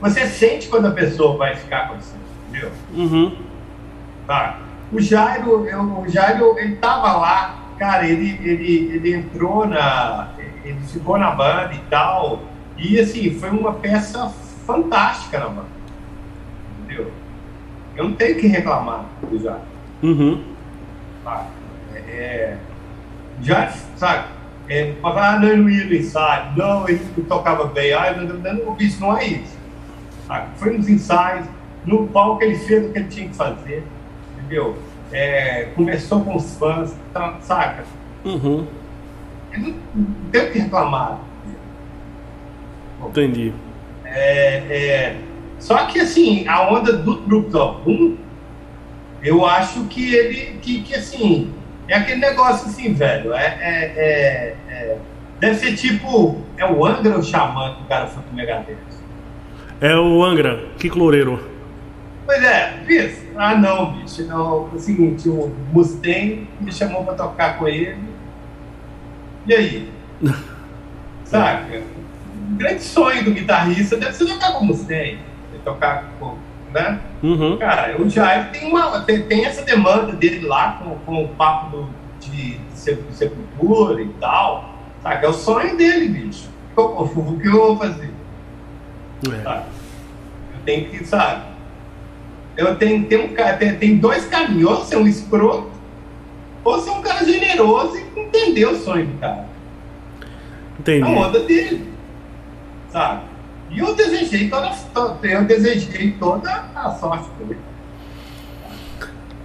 você 0.00 0.26
sente 0.26 0.68
quando 0.68 0.86
a 0.86 0.90
pessoa 0.90 1.36
vai 1.36 1.56
ficar 1.56 1.88
com 1.88 1.96
você, 1.96 2.14
entendeu? 2.48 2.70
Uhum. 2.94 3.36
Tá. 4.26 4.60
O 4.92 5.00
Jairo, 5.00 5.66
eu, 5.66 5.80
o 5.80 6.08
Jairo, 6.08 6.58
ele 6.58 6.76
tava 6.76 7.12
lá, 7.14 7.64
cara, 7.78 8.06
ele, 8.06 8.38
ele, 8.42 8.94
ele 8.94 9.14
entrou 9.14 9.66
na. 9.66 10.28
Ele 10.64 10.78
ficou 10.80 11.18
na 11.18 11.30
banda 11.30 11.74
e 11.74 11.78
tal. 11.90 12.42
E 12.76 12.98
assim, 12.98 13.30
foi 13.38 13.50
uma 13.50 13.72
peça 13.74 14.32
fantástica 14.66 15.38
na 15.38 15.48
banda. 15.48 15.68
Entendeu? 16.78 17.10
Eu 17.96 18.04
não 18.04 18.12
tenho 18.14 18.38
que 18.38 18.46
reclamar 18.46 19.04
do 19.30 19.38
Jairo. 19.38 19.60
Uhum. 20.02 20.42
Sabe? 21.22 21.46
É, 22.14 22.56
já, 23.42 23.68
sabe? 23.96 24.28
É, 24.68 24.94
ah, 25.02 25.38
não, 25.38 25.48
ele 25.48 25.62
não 25.62 25.68
ia 25.68 25.84
no 25.84 25.94
ensaio, 25.94 26.56
não, 26.56 26.88
ele 26.88 27.00
tocava 27.28 27.66
bem, 27.66 27.92
ah, 27.92 28.14
não, 28.16 28.38
não, 28.38 28.54
não, 28.54 28.76
isso 28.78 29.00
não 29.00 29.16
é 29.16 29.26
isso. 29.26 29.58
Sabe? 30.26 30.48
Foi 30.56 30.76
nos 30.76 30.88
ensaios, 30.88 31.46
no 31.84 32.06
palco 32.08 32.42
ele 32.42 32.56
fez 32.56 32.86
o 32.86 32.92
que 32.92 32.98
ele 32.98 33.08
tinha 33.08 33.28
que 33.28 33.34
fazer 33.34 33.84
entendeu? 34.44 34.76
É, 35.12 35.68
conversou 35.74 36.20
com 36.22 36.36
os 36.36 36.56
fãs, 36.56 36.94
saca? 37.40 37.84
Uhum. 38.24 38.66
Ele 39.52 39.74
não 39.94 40.14
tem 40.30 40.50
que 40.50 40.58
reclamar. 40.58 41.20
Entendi. 43.06 43.52
É, 44.04 44.56
é, 44.56 45.16
só 45.58 45.86
que 45.86 46.00
assim, 46.00 46.46
a 46.48 46.68
onda 46.68 46.92
do 46.92 47.16
Boom, 47.16 48.16
eu 49.22 49.44
acho 49.46 49.84
que 49.84 50.14
ele, 50.14 50.58
que, 50.60 50.82
que 50.82 50.94
assim, 50.94 51.52
é 51.88 51.96
aquele 51.96 52.20
negócio 52.20 52.68
assim, 52.68 52.94
velho, 52.94 53.32
é, 53.34 53.46
é, 53.46 53.84
é, 53.96 54.56
é 54.68 54.98
deve 55.40 55.56
ser 55.56 55.76
tipo, 55.76 56.42
é 56.56 56.64
o 56.64 56.84
Angra 56.86 57.14
ou 57.14 57.18
o 57.18 57.22
Xamã 57.22 57.74
que 57.74 57.82
o 57.82 57.86
cara 57.86 58.06
foi 58.06 58.22
pro 58.22 58.34
Megadeth? 58.34 58.76
É 59.80 59.94
o 59.96 60.22
Angra, 60.24 60.68
que 60.78 60.88
cloreiro. 60.88 61.54
Pois 62.24 62.42
é, 62.42 62.78
bicho. 62.86 63.22
Ah, 63.36 63.54
não, 63.54 63.92
bicho. 63.92 64.24
Não. 64.26 64.70
É 64.72 64.76
o 64.76 64.78
seguinte, 64.78 65.28
o 65.28 65.54
Mustang 65.72 66.48
me 66.60 66.72
chamou 66.72 67.04
pra 67.04 67.14
tocar 67.14 67.58
com 67.58 67.68
ele. 67.68 67.98
E 69.46 69.54
aí? 69.54 69.92
Saca? 71.24 71.82
O 72.52 72.56
grande 72.56 72.82
sonho 72.82 73.24
do 73.24 73.32
guitarrista 73.32 73.96
deve 73.96 74.12
ser 74.12 74.26
tocar 74.26 74.52
com 74.52 74.64
o 74.64 74.66
Mustang. 74.66 75.18
Tocar 75.64 76.04
com. 76.18 76.36
Né? 76.74 77.00
Uhum. 77.22 77.56
Cara, 77.56 78.02
o 78.02 78.10
Jair 78.10 78.50
tem, 78.50 78.66
uma, 78.68 79.00
tem, 79.02 79.22
tem, 79.22 79.44
essa 79.44 79.62
demanda 79.62 80.12
dele 80.12 80.44
lá 80.44 80.72
com, 80.72 80.96
com 81.06 81.24
o 81.24 81.28
papo 81.28 81.70
do, 81.70 81.88
de, 82.18 82.58
de 82.58 83.12
sepultura 83.12 84.02
e 84.02 84.08
tal. 84.20 84.74
Saca? 85.00 85.24
É 85.24 85.28
o 85.28 85.32
sonho 85.32 85.76
dele, 85.76 86.08
bicho. 86.08 86.48
O 86.76 87.38
que 87.38 87.46
eu 87.46 87.52
vou 87.52 87.78
fazer? 87.78 88.10
É. 89.28 89.48
Eu 89.56 90.60
tenho 90.64 90.90
que, 90.90 91.04
sabe? 91.04 91.44
Eu 92.56 92.74
tenho, 92.74 93.04
tenho 93.06 93.26
um, 93.26 93.34
tem, 93.56 93.76
tem 93.76 93.96
dois 93.98 94.26
caminhos, 94.26 94.70
ou 94.70 94.84
ser 94.84 94.96
um 94.96 95.06
escroto, 95.06 95.70
ou 96.64 96.80
ser 96.80 96.90
um 96.90 97.02
cara 97.02 97.24
generoso 97.24 97.96
e 97.96 98.20
entender 98.20 98.66
o 98.66 98.76
sonho 98.76 99.06
do 99.06 99.18
cara. 99.20 99.46
Entendi. 100.80 101.02
A 101.02 101.06
onda 101.06 101.38
dele. 101.38 101.92
Sabe? 102.88 103.22
E 103.74 103.78
eu 103.80 103.94
desejei 103.94 104.48
toda, 104.48 104.70
eu 105.22 105.44
desejei 105.44 106.12
toda 106.12 106.64
a 106.74 106.90
sorte 106.92 107.28
para 107.30 107.46
ele. 107.46 107.60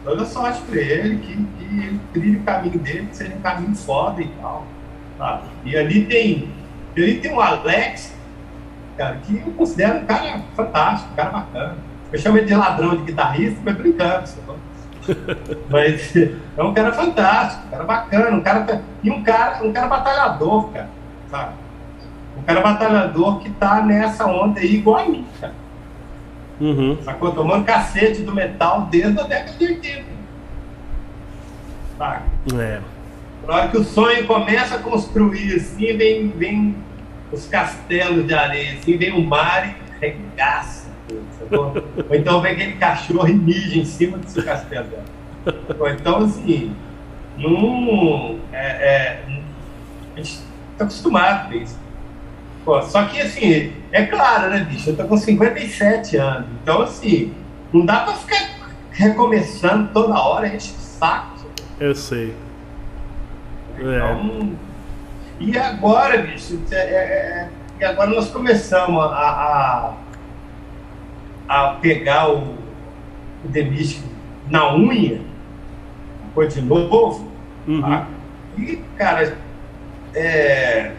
Toda 0.04 0.22
a 0.22 0.26
sorte 0.26 0.62
para 0.62 0.80
ele, 0.80 1.18
que, 1.18 1.36
que 1.36 1.64
ele 1.64 2.00
trilhe 2.14 2.38
o 2.38 2.44
caminho 2.44 2.80
dele, 2.80 3.08
que 3.08 3.18
seja 3.18 3.36
um 3.36 3.42
caminho 3.42 3.76
foda 3.76 4.22
e 4.22 4.28
tal. 4.40 4.66
Sabe? 5.18 5.44
E 5.66 5.76
ali 5.76 6.06
tem. 6.06 6.50
Ali 6.96 7.20
tem 7.20 7.34
um 7.34 7.40
Alex, 7.40 8.16
cara, 8.98 9.18
que 9.18 9.36
eu 9.38 9.52
considero 9.54 10.00
um 10.00 10.06
cara 10.06 10.42
fantástico, 10.56 11.12
um 11.12 11.16
cara 11.16 11.30
bacana 11.30 11.90
eu 12.12 12.18
chamo 12.18 12.38
ele 12.38 12.48
de 12.48 12.56
ladrão 12.56 12.96
de 12.96 13.04
guitarrista, 13.04 13.60
mas 13.64 13.76
brincando. 13.76 14.30
mas 15.70 16.16
é 16.16 16.64
um 16.64 16.74
cara 16.74 16.92
fantástico, 16.92 17.68
um 17.68 17.70
cara 17.70 17.84
bacana, 17.84 18.36
um 18.36 18.42
cara. 18.42 18.82
E 19.04 19.12
um 19.12 19.24
cara, 19.24 19.64
um 19.64 19.72
cara 19.72 19.88
batalhador, 19.88 20.70
cara. 20.70 20.90
Sabe? 21.30 21.54
Cara 22.50 22.62
batalhador 22.62 23.42
que 23.42 23.50
tá 23.52 23.80
nessa 23.84 24.26
onda 24.26 24.60
aí 24.60 24.78
igual 24.78 24.98
a 24.98 25.06
mim, 25.06 25.24
cara. 25.40 25.54
Uhum. 26.60 26.98
Sacou? 27.04 27.32
Tomando 27.32 27.64
cacete 27.64 28.24
do 28.24 28.34
metal 28.34 28.88
desde 28.90 29.20
a 29.20 29.24
década 29.24 29.56
de 29.56 29.66
80. 29.66 30.04
Sabe? 31.96 32.24
É. 32.60 32.82
Na 33.48 33.54
hora 33.54 33.68
que 33.68 33.78
o 33.78 33.84
sonho 33.84 34.26
começa 34.26 34.78
a 34.78 34.80
construir, 34.80 35.58
assim, 35.58 35.96
vem, 35.96 36.30
vem 36.30 36.76
os 37.32 37.46
castelos 37.46 38.26
de 38.26 38.34
areia, 38.34 38.80
assim, 38.80 38.98
vem 38.98 39.14
o 39.14 39.24
mar 39.24 39.68
e 39.68 40.00
regaça 40.04 40.90
ou 41.52 42.16
então 42.16 42.42
vem 42.42 42.54
aquele 42.54 42.74
cachorro 42.78 43.28
e 43.28 43.34
mija 43.34 43.78
em 43.78 43.86
cima 43.86 44.18
do 44.18 44.28
seu 44.28 44.44
castelo 44.44 44.88
Ou 45.80 45.88
então, 45.88 46.24
assim, 46.24 46.76
não, 47.38 48.40
é, 48.52 48.66
é, 48.66 49.24
a 50.16 50.18
gente 50.18 50.42
está 50.74 50.86
acostumado 50.86 51.50
com 51.50 51.54
isso. 51.56 51.89
Só 52.84 53.06
que, 53.06 53.22
assim, 53.22 53.74
é 53.92 54.06
claro, 54.06 54.50
né, 54.50 54.66
bicho? 54.70 54.90
Eu 54.90 54.98
tô 54.98 55.06
com 55.06 55.18
57 55.18 56.18
anos. 56.18 56.48
Então, 56.62 56.82
assim, 56.82 57.34
não 57.74 57.86
dá 57.86 58.02
pra 58.02 58.14
ficar 58.14 58.50
recomeçando 58.92 59.90
toda 59.94 60.20
hora, 60.20 60.48
enche 60.48 60.72
o 60.72 60.80
saco. 60.80 61.40
Eu 61.80 61.96
sei. 61.96 62.34
É. 63.78 63.82
Então, 63.82 64.56
é. 64.66 64.70
E 65.40 65.58
agora, 65.58 66.18
bicho, 66.18 66.60
é, 66.70 66.76
é, 66.76 66.80
é, 66.80 67.50
e 67.80 67.86
agora 67.86 68.10
nós 68.10 68.30
começamos 68.30 69.02
a, 69.02 69.08
a, 69.08 69.94
a 71.48 71.74
pegar 71.76 72.30
o, 72.30 72.56
o 73.46 73.48
Demist 73.48 74.04
na 74.50 74.76
unha, 74.76 75.22
foi 76.36 76.48
de 76.48 76.62
novo. 76.62 77.32
Uhum. 77.66 77.82
Tá? 77.82 78.08
E, 78.58 78.84
cara, 78.98 79.38
é, 80.14 80.92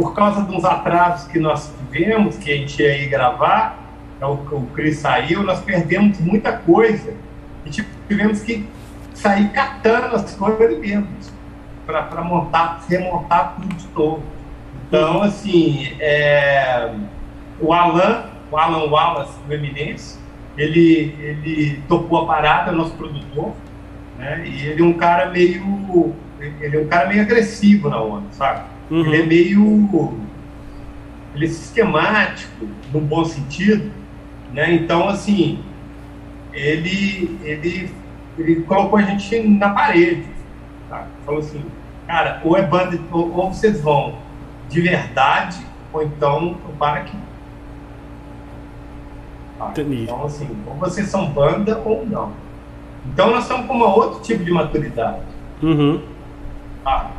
por 0.00 0.14
causa 0.14 0.40
dos 0.40 0.64
atrasos 0.64 1.28
que 1.28 1.38
nós 1.38 1.70
tivemos, 1.92 2.38
que 2.38 2.50
a 2.50 2.56
gente 2.56 2.82
ia 2.82 3.06
gravar, 3.06 3.78
o, 4.22 4.32
o 4.32 4.66
Cris 4.74 4.96
saiu, 4.96 5.42
nós 5.42 5.60
perdemos 5.60 6.18
muita 6.20 6.52
coisa. 6.52 7.12
E 7.66 7.70
tipo, 7.70 7.90
tivemos 8.08 8.40
que 8.40 8.66
sair 9.12 9.50
catando 9.50 10.16
as 10.16 10.34
coisas 10.34 10.78
mesmo, 10.78 11.06
para 11.84 12.24
montar, 12.24 12.82
remontar 12.88 13.56
tudo 13.56 13.74
de 13.74 13.88
novo. 13.94 14.22
Então, 14.88 15.22
assim, 15.22 15.94
é, 16.00 16.94
o 17.60 17.70
Alan, 17.74 18.24
o 18.50 18.56
Alan 18.56 18.90
Wallace, 18.90 19.38
do 19.46 19.52
Eminence, 19.52 20.18
ele, 20.56 21.14
ele 21.20 21.82
topou 21.86 22.22
a 22.22 22.26
parada, 22.26 22.70
é 22.70 22.74
nosso 22.74 22.92
produtor, 22.92 23.52
né? 24.18 24.44
E 24.46 24.66
ele 24.66 24.82
é 24.82 24.84
um 24.84 24.94
cara 24.94 25.28
meio. 25.28 26.14
Ele 26.40 26.78
é 26.78 26.80
um 26.80 26.88
cara 26.88 27.06
meio 27.06 27.20
agressivo 27.20 27.90
na 27.90 28.00
onda, 28.00 28.26
sabe? 28.32 28.69
Uhum. 28.90 29.06
Ele 29.06 29.22
é 29.22 29.26
meio. 29.26 30.20
Ele 31.34 31.44
é 31.44 31.48
sistemático, 31.48 32.66
no 32.92 33.00
bom 33.00 33.24
sentido, 33.24 33.92
né? 34.52 34.74
Então, 34.74 35.08
assim, 35.08 35.62
ele, 36.52 37.38
ele, 37.44 37.94
ele 38.36 38.62
colocou 38.62 38.98
a 38.98 39.02
gente 39.02 39.40
na 39.48 39.70
parede, 39.70 40.26
tá? 40.88 41.06
Falou 41.24 41.40
assim, 41.40 41.64
cara, 42.06 42.40
ou 42.44 42.56
é 42.56 42.62
banda, 42.62 42.98
ou, 43.12 43.32
ou 43.32 43.54
vocês 43.54 43.80
vão 43.80 44.16
de 44.68 44.80
verdade, 44.80 45.58
ou 45.92 46.02
então 46.02 46.56
para 46.78 47.00
aqui. 47.00 47.16
Tá? 49.56 49.72
Então, 49.76 50.24
assim, 50.24 50.48
ou 50.66 50.74
vocês 50.74 51.08
são 51.08 51.30
banda 51.30 51.80
ou 51.84 52.04
não. 52.06 52.32
Então, 53.06 53.30
nós 53.30 53.44
estamos 53.44 53.66
com 53.66 53.76
um 53.76 53.82
outro 53.82 54.20
tipo 54.20 54.42
de 54.42 54.50
maturidade. 54.50 55.20
Uhum. 55.62 56.02
Tá? 56.82 57.10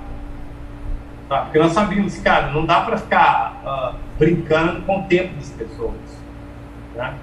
Tá? 1.32 1.44
Porque 1.44 1.60
nós 1.60 1.72
sabíamos 1.72 2.18
cara, 2.18 2.52
não 2.52 2.66
dá 2.66 2.82
para 2.82 2.98
ficar 2.98 3.62
uh, 3.64 3.96
brincando 4.20 4.82
com 4.82 5.00
o 5.00 5.04
tempo 5.04 5.34
das 5.36 5.48
pessoas. 5.52 5.94
Né? 6.94 7.14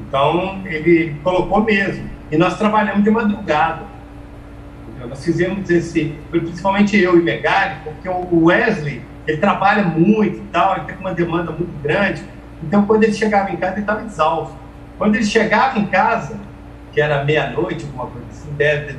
Então, 0.00 0.62
ele 0.64 1.14
colocou 1.22 1.62
mesmo. 1.62 2.08
E 2.32 2.38
nós 2.38 2.56
trabalhamos 2.56 3.04
de 3.04 3.10
madrugada. 3.10 3.82
Entendeu? 4.88 5.08
Nós 5.08 5.22
fizemos 5.22 5.68
esse, 5.68 6.18
principalmente 6.30 6.98
eu 6.98 7.20
e 7.20 7.22
Megali, 7.22 7.74
porque 7.84 8.08
o 8.08 8.46
Wesley, 8.46 9.02
ele 9.26 9.36
trabalha 9.36 9.82
muito 9.82 10.38
e 10.38 10.46
tal, 10.50 10.78
ele 10.78 10.86
tem 10.86 10.96
uma 10.96 11.12
demanda 11.12 11.52
muito 11.52 11.82
grande. 11.82 12.24
Então, 12.62 12.86
quando 12.86 13.02
ele 13.02 13.12
chegava 13.12 13.50
em 13.50 13.56
casa, 13.58 13.74
ele 13.74 13.80
estava 13.82 14.02
exausto. 14.02 14.56
Quando 14.96 15.16
ele 15.16 15.24
chegava 15.24 15.78
em 15.78 15.84
casa, 15.88 16.40
que 16.90 17.02
era 17.02 17.22
meia-noite, 17.22 17.84
alguma 17.84 18.06
coisa 18.06 18.26
assim, 18.30 18.50
dez, 18.54 18.96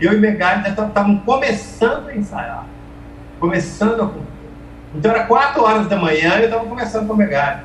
eu 0.00 0.12
e 0.12 0.20
Megali 0.20 0.64
ainda 0.64 0.68
estavam 0.68 1.18
começando 1.18 2.10
a 2.10 2.16
ensaiar. 2.16 2.73
Começando 3.44 4.02
a 4.02 4.10
Então, 4.94 5.10
era 5.10 5.24
quatro 5.24 5.62
horas 5.62 5.86
da 5.86 5.96
manhã 5.96 6.36
e 6.36 6.42
eu 6.42 6.44
estava 6.44 6.64
começando 6.64 7.06
com 7.06 7.12
o 7.12 7.16
Megali. 7.16 7.60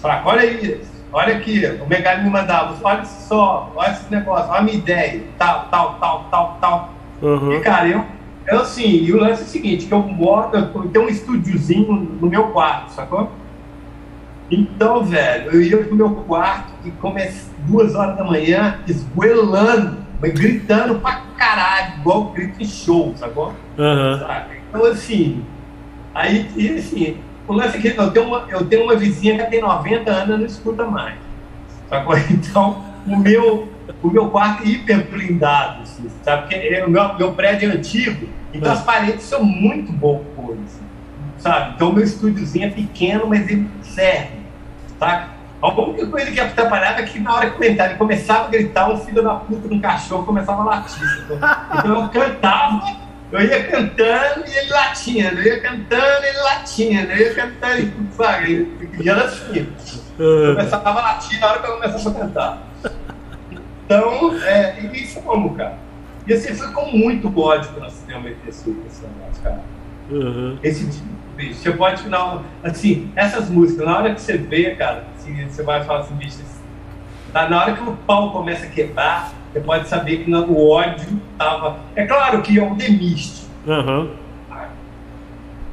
Falei, 0.00 0.20
olha 0.24 0.44
isso 0.46 0.98
olha 1.12 1.36
aqui, 1.36 1.64
o 1.82 1.88
Megali 1.88 2.24
me 2.24 2.30
mandava, 2.30 2.76
olha 2.82 3.04
só, 3.04 3.72
olha 3.74 3.92
esse 3.92 4.10
negócio, 4.10 4.50
olha 4.50 4.60
a 4.60 4.62
minha 4.62 4.76
ideia, 4.76 5.22
tal, 5.38 5.66
tal, 5.70 5.94
tal, 5.94 6.28
tal, 6.30 6.58
tal. 6.60 6.94
Uhum. 7.22 7.54
E, 7.54 7.60
cara, 7.60 7.88
eu, 7.88 8.04
eu 8.46 8.60
assim, 8.60 8.86
e 8.86 9.12
o 9.12 9.18
lance 9.18 9.42
é 9.42 9.44
o 9.44 9.48
seguinte, 9.48 9.86
que 9.86 9.92
eu 9.92 10.02
moro, 10.02 10.50
eu 10.54 10.88
tenho 10.90 11.06
um 11.06 11.08
estúdiozinho 11.08 11.92
no 12.20 12.28
meu 12.28 12.48
quarto, 12.48 12.90
sacou? 12.90 13.30
Então, 14.50 15.04
velho, 15.04 15.52
eu 15.52 15.62
ia 15.62 15.84
pro 15.84 15.94
meu 15.94 16.10
quarto 16.10 16.72
e 16.84 16.90
comecei 16.90 17.48
duas 17.66 17.94
horas 17.94 18.16
da 18.16 18.24
manhã, 18.24 18.78
esgoelando, 18.86 20.07
gritando 20.20 20.98
pra 21.00 21.22
caralho, 21.36 22.00
igual 22.00 22.24
grito 22.32 22.60
em 22.62 22.66
show, 22.66 23.14
sacou? 23.16 23.54
Uhum. 23.78 24.20
Então, 24.68 24.84
assim, 24.86 25.44
aí, 26.14 26.50
e 26.56 26.70
assim, 26.70 27.18
o 27.46 27.52
lance 27.52 27.78
é 27.78 27.80
que 27.80 27.98
eu 27.98 28.10
tenho, 28.10 28.26
uma, 28.26 28.44
eu 28.48 28.66
tenho 28.66 28.84
uma 28.84 28.96
vizinha 28.96 29.38
que 29.38 29.50
tem 29.50 29.60
90 29.60 30.10
anos 30.10 30.34
e 30.34 30.38
não 30.38 30.46
escuta 30.46 30.84
mais. 30.84 31.14
Sacou? 31.88 32.16
Então, 32.30 32.84
o 33.06 33.16
meu, 33.16 33.68
o 34.02 34.10
meu 34.10 34.28
quarto 34.28 34.64
é 34.64 34.68
hiper 34.68 35.08
blindado, 35.08 35.82
assim, 35.82 36.10
sabe? 36.22 36.42
Porque 36.42 36.82
o 36.82 36.90
meu, 36.90 37.14
meu 37.16 37.32
prédio 37.32 37.70
é 37.70 37.74
antigo, 37.74 38.28
então 38.52 38.72
as 38.72 38.82
paredes 38.82 39.22
são 39.22 39.42
muito 39.42 39.92
boas, 39.92 40.22
assim, 40.66 40.84
sabe? 41.38 41.74
Então, 41.74 41.90
o 41.90 41.92
meu 41.92 42.04
estúdiozinho 42.04 42.66
é 42.66 42.70
pequeno, 42.70 43.26
mas 43.28 43.48
ele 43.48 43.68
serve, 43.82 44.36
tá? 44.98 45.37
A 45.60 45.80
única 45.80 46.06
coisa 46.06 46.30
que 46.30 46.40
atrapalhava 46.40 47.00
é 47.00 47.02
que 47.02 47.18
na 47.18 47.34
hora 47.34 47.50
que 47.50 47.64
eu 47.64 47.70
entrava, 47.70 47.90
ele 47.90 47.98
começava 47.98 48.46
a 48.46 48.48
gritar, 48.48 48.90
um 48.90 48.96
filho 48.98 49.22
da 49.22 49.34
puta 49.34 49.68
no 49.68 49.80
cachorro 49.80 50.24
começava 50.24 50.62
a 50.62 50.64
latir. 50.64 51.26
Então 51.30 52.02
eu 52.02 52.08
cantava 52.08 53.08
eu 53.30 53.42
ia 53.42 53.64
cantando 53.64 54.46
e 54.46 54.56
ele 54.56 54.70
latindo, 54.70 55.40
eu 55.40 55.42
ia 55.42 55.60
cantando 55.60 56.24
e 56.24 56.28
ele 56.28 56.38
latindo, 56.38 57.12
eu 57.12 57.18
ia 57.18 57.34
cantando 57.34 57.80
e 57.80 57.90
tudo, 57.90 58.12
sabe? 58.14 58.78
E 58.98 59.08
era 59.08 59.24
assim. 59.24 59.68
Eu 60.18 60.54
começava 60.54 60.88
a 60.88 60.94
latir 60.94 61.38
na 61.38 61.46
hora 61.48 61.58
que 61.60 61.66
eu 61.66 61.74
começava 61.74 62.10
a 62.10 62.20
cantar. 62.20 62.62
Então, 63.84 64.34
é, 64.42 64.80
e 64.80 65.02
isso 65.02 65.20
como, 65.20 65.54
cara? 65.54 65.78
E 66.26 66.32
assim, 66.32 66.54
foi 66.54 66.72
com 66.72 66.90
muito 66.90 67.38
ódio 67.38 67.72
que 67.72 67.80
nós 67.80 68.02
temos 68.06 68.32
esse, 68.46 68.70
esse 68.86 69.02
negócio, 69.02 69.42
cara. 69.42 69.60
Uhum. 70.10 70.58
Esse 70.62 70.86
tipo, 70.86 71.06
bicho, 71.36 71.60
você 71.60 71.72
pode, 71.72 72.08
não, 72.08 72.44
assim, 72.62 73.12
essas 73.14 73.50
músicas, 73.50 73.86
na 73.86 73.98
hora 73.98 74.14
que 74.14 74.20
você 74.20 74.38
vê, 74.38 74.74
cara, 74.74 75.04
assim, 75.32 75.48
você 75.48 75.62
vai 75.62 75.84
falar 75.84 76.00
assim, 76.00 76.14
bicho, 76.14 76.38
tá, 77.32 77.48
na 77.48 77.60
hora 77.60 77.72
que 77.74 77.82
o 77.82 77.96
pau 78.06 78.32
começa 78.32 78.66
a 78.66 78.68
quebrar, 78.68 79.32
você 79.52 79.60
pode 79.60 79.88
saber 79.88 80.24
que 80.24 80.30
o 80.32 80.68
ódio 80.68 81.20
estava. 81.32 81.78
É 81.96 82.06
claro 82.06 82.42
que 82.42 82.58
é 82.58 82.62
o 82.62 82.74
Demiste. 82.74 83.46
Uhum. 83.66 84.10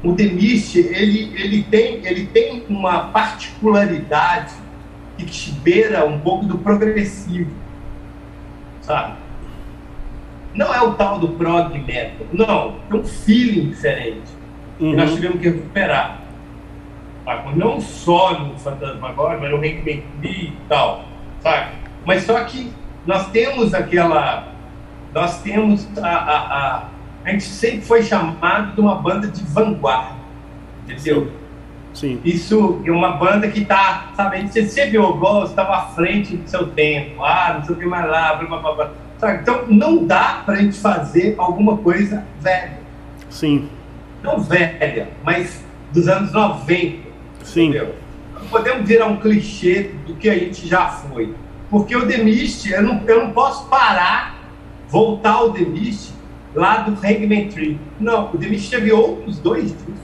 O 0.02 0.12
Demiste 0.12 0.78
ele, 0.78 1.32
ele, 1.34 1.62
tem, 1.64 2.06
ele 2.06 2.26
tem 2.26 2.64
uma 2.68 3.08
particularidade 3.08 4.54
que 5.16 5.50
beira 5.62 6.04
um 6.04 6.20
pouco 6.20 6.44
do 6.44 6.58
progressivo, 6.58 7.50
sabe? 8.82 9.14
Não 10.54 10.72
é 10.72 10.80
o 10.82 10.92
tal 10.94 11.18
do 11.18 11.28
prog 11.28 11.76
metal, 11.78 12.26
não, 12.32 12.76
é 12.90 12.94
um 12.94 13.04
feeling 13.04 13.70
diferente 13.70 14.30
uhum. 14.78 14.90
que 14.90 14.96
nós 14.96 15.14
tivemos 15.14 15.40
que 15.40 15.48
recuperar. 15.48 16.20
Tá? 17.26 17.44
Não 17.56 17.80
só 17.80 18.38
no 18.38 18.56
Fantasmagoria, 18.56 19.38
mas 19.38 19.50
no 19.50 19.56
Hank 19.56 20.04
e 20.22 20.52
tal, 20.68 21.04
sabe? 21.40 21.72
Mas 22.04 22.22
só 22.22 22.44
que 22.44 22.72
nós 23.04 23.28
temos 23.30 23.74
aquela. 23.74 24.52
Nós 25.12 25.42
temos 25.42 25.88
a, 25.98 26.08
a, 26.08 26.36
a, 26.38 26.84
a 27.24 27.30
gente 27.30 27.42
sempre 27.42 27.80
foi 27.80 28.04
chamado 28.04 28.74
de 28.74 28.80
uma 28.80 28.94
banda 28.94 29.26
de 29.26 29.42
vanguarda, 29.42 30.14
entendeu? 30.84 31.32
Sim. 31.92 32.20
Isso 32.24 32.80
é 32.84 32.90
uma 32.92 33.12
banda 33.12 33.48
que 33.48 33.62
está, 33.62 34.10
sabe, 34.14 34.46
você 34.46 34.66
sempre 34.66 34.98
ouviu, 34.98 35.44
estava 35.44 35.76
à 35.78 35.82
frente 35.86 36.36
do 36.36 36.48
seu 36.48 36.68
tempo, 36.68 37.24
ah, 37.24 37.54
não 37.54 37.64
sei 37.64 37.74
o 37.74 37.78
que 37.78 37.86
mais 37.86 38.08
lá, 38.08 38.34
blá, 38.34 38.58
blá, 38.58 38.72
blá. 38.72 38.90
Sabe? 39.18 39.40
Então 39.40 39.66
não 39.66 40.04
dá 40.04 40.42
para 40.44 40.54
a 40.54 40.58
gente 40.58 40.78
fazer 40.78 41.34
alguma 41.38 41.78
coisa 41.78 42.24
velha. 42.38 42.78
Sim. 43.30 43.68
Não 44.22 44.38
velha, 44.38 45.08
mas 45.24 45.64
dos 45.92 46.06
anos 46.06 46.32
90. 46.32 47.05
Sim. 47.46 47.70
Entendeu? 47.70 47.94
Não 48.34 48.46
podemos 48.48 48.86
virar 48.86 49.06
um 49.06 49.16
clichê 49.16 49.92
do 50.06 50.14
que 50.14 50.28
a 50.28 50.38
gente 50.38 50.66
já 50.66 50.88
foi. 50.88 51.34
Porque 51.70 51.96
o 51.96 52.06
Demist, 52.06 52.70
eu 52.70 52.82
não, 52.82 53.02
eu 53.06 53.24
não 53.24 53.32
posso 53.32 53.66
parar, 53.68 54.38
voltar 54.88 55.32
ao 55.32 55.50
Demist 55.50 56.12
lá 56.54 56.78
do 56.78 56.92
Hangman 56.92 57.48
Tree. 57.48 57.78
Não, 57.98 58.30
o 58.32 58.36
Demist 58.36 58.70
teve 58.70 58.92
outros 58.92 59.38
dois 59.38 59.72
discos. 59.72 59.94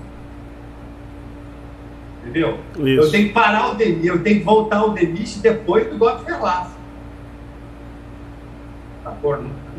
Entendeu? 2.22 2.58
Isso. 2.76 2.84
Eu 2.84 3.10
tenho 3.10 3.28
que 3.28 3.34
parar 3.34 3.72
o 3.72 3.74
Demist, 3.74 4.06
eu 4.06 4.22
tenho 4.22 4.38
que 4.38 4.44
voltar 4.44 4.78
ao 4.78 4.90
Demist 4.90 5.40
depois 5.40 5.88
do 5.88 5.98
God 5.98 6.24
Verlaço. 6.24 6.72
Tá, 9.04 9.14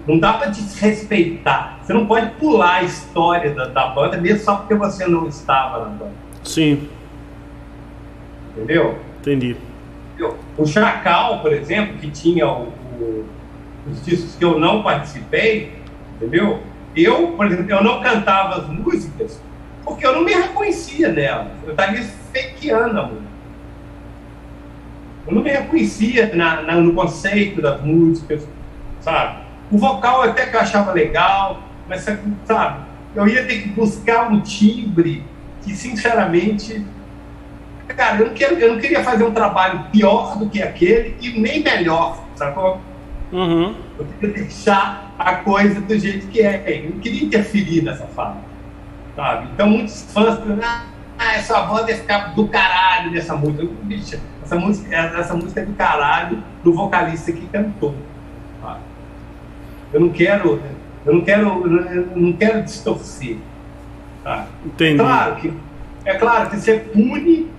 não 0.05 0.19
dá 0.19 0.33
para 0.33 0.47
desrespeitar. 0.47 1.79
Você 1.81 1.93
não 1.93 2.05
pode 2.05 2.31
pular 2.31 2.75
a 2.75 2.83
história 2.83 3.53
da, 3.53 3.65
da 3.65 3.87
banda, 3.87 4.17
mesmo 4.17 4.43
só 4.43 4.57
porque 4.57 4.75
você 4.75 5.07
não 5.07 5.27
estava 5.27 5.85
na 5.85 5.89
banda. 5.91 6.11
Sim. 6.43 6.89
Entendeu? 8.55 8.97
Entendi. 9.21 9.55
O 10.57 10.65
Chacal, 10.65 11.39
por 11.39 11.51
exemplo, 11.51 11.97
que 11.97 12.09
tinha 12.11 12.47
o, 12.47 12.67
o, 12.99 13.25
os 13.89 14.05
discos 14.05 14.35
que 14.35 14.45
eu 14.45 14.59
não 14.59 14.83
participei, 14.83 15.73
entendeu? 16.15 16.61
Eu, 16.95 17.29
por 17.29 17.47
exemplo, 17.47 17.69
eu 17.69 17.83
não 17.83 18.01
cantava 18.01 18.61
as 18.61 18.67
músicas 18.69 19.41
porque 19.83 20.05
eu 20.05 20.13
não 20.13 20.23
me 20.23 20.33
reconhecia 20.33 21.11
nela. 21.11 21.51
Eu 21.63 21.71
estaria 21.71 22.03
fakeando 22.03 22.99
a 22.99 23.03
música. 23.07 23.33
Eu 25.27 25.35
não 25.35 25.41
me 25.41 25.49
reconhecia 25.49 26.35
na, 26.35 26.61
na, 26.61 26.75
no 26.75 26.93
conceito 26.93 27.61
das 27.61 27.81
músicas, 27.81 28.47
sabe? 28.99 29.43
O 29.71 29.77
vocal 29.77 30.21
até 30.21 30.45
que 30.45 30.55
eu 30.55 30.59
achava 30.59 30.91
legal, 30.91 31.63
mas, 31.87 32.07
sabe? 32.45 32.85
Eu 33.15 33.27
ia 33.27 33.45
ter 33.45 33.61
que 33.61 33.69
buscar 33.69 34.31
um 34.31 34.41
timbre 34.41 35.23
que, 35.63 35.75
sinceramente, 35.75 36.85
cara, 37.93 38.17
eu 38.17 38.27
não, 38.27 38.33
quero, 38.33 38.55
eu 38.55 38.73
não 38.73 38.79
queria 38.79 39.03
fazer 39.03 39.23
um 39.23 39.31
trabalho 39.31 39.85
pior 39.91 40.37
do 40.37 40.49
que 40.49 40.61
aquele 40.61 41.15
e 41.21 41.39
nem 41.39 41.63
melhor, 41.63 42.23
sacou? 42.35 42.79
Uhum. 43.31 43.75
Eu 43.97 44.05
queria 44.05 44.35
deixar 44.43 45.13
a 45.17 45.35
coisa 45.35 45.81
do 45.81 45.97
jeito 45.97 46.27
que 46.27 46.41
é. 46.41 46.83
Eu 46.85 46.91
não 46.91 46.99
queria 46.99 47.23
interferir 47.23 47.81
nessa 47.81 48.05
fala, 48.07 48.37
sabe? 49.15 49.47
Então, 49.53 49.69
muitos 49.69 50.11
fãs 50.11 50.37
ah, 51.17 51.35
essa 51.35 51.61
voz 51.65 51.87
ia 51.87 51.95
ficar 51.95 52.33
do 52.35 52.47
caralho 52.47 53.11
nessa 53.11 53.35
música. 53.35 53.67
Bicha, 53.83 54.19
essa 54.43 54.55
música, 54.55 54.95
essa 54.95 55.33
música 55.33 55.61
é 55.61 55.65
do 55.65 55.73
caralho 55.73 56.43
do 56.63 56.73
vocalista 56.73 57.31
que 57.31 57.45
cantou. 57.47 57.95
Sabe? 58.61 58.79
Eu 59.93 59.99
não 60.01 60.09
quero, 60.09 60.61
eu 61.05 61.13
não 61.13 61.21
quero, 61.21 61.67
eu 61.67 62.07
não 62.15 62.33
quero 62.33 62.63
distorcer. 62.63 63.37
Tá? 64.23 64.47
Entendi. 64.65 64.97
Claro 64.97 65.35
que, 65.35 65.53
é 66.05 66.13
claro 66.15 66.49
que 66.49 66.57
você 66.57 66.79
pune 66.79 67.52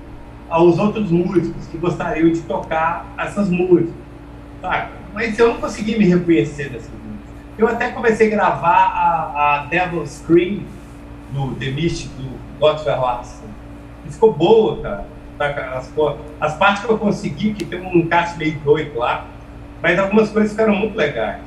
aos 0.55 0.79
outros 0.79 1.11
músicos 1.11 1.67
que 1.67 1.77
gostariam 1.77 2.31
de 2.31 2.41
tocar 2.43 3.07
essas 3.19 3.51
músicas. 3.51 3.93
Tá? 4.63 4.89
Mas 5.13 5.37
eu 5.37 5.49
não 5.49 5.61
consegui 5.61 5.99
me 5.99 6.07
reconhecer 6.07 6.71
dessas 6.71 6.93
músicas. 6.93 7.35
Eu 7.59 7.67
até 7.67 7.91
comecei 7.91 8.29
a 8.29 8.31
gravar 8.31 8.93
a, 8.95 9.63
a 9.63 9.67
Devil 9.67 10.07
Scream 10.07 10.61
do 11.33 11.57
The 11.57 11.71
Mist, 11.73 12.07
do 12.11 12.39
Godfrey 12.61 12.95
Watson. 12.95 13.47
E 14.07 14.13
ficou 14.13 14.33
boa, 14.33 14.81
cara. 14.81 15.07
Tá, 15.37 15.47
as, 15.77 15.93
as 16.41 16.57
partes 16.57 16.85
que 16.85 16.93
eu 16.93 16.99
consegui, 16.99 17.53
que 17.53 17.65
tem 17.65 17.81
um 17.81 17.97
encaixe 17.97 18.39
meio 18.39 18.57
doido 18.61 18.97
lá, 18.97 19.27
mas 19.83 19.99
algumas 19.99 20.31
coisas 20.31 20.53
ficaram 20.53 20.77
muito 20.77 20.97
legais, 20.97 21.43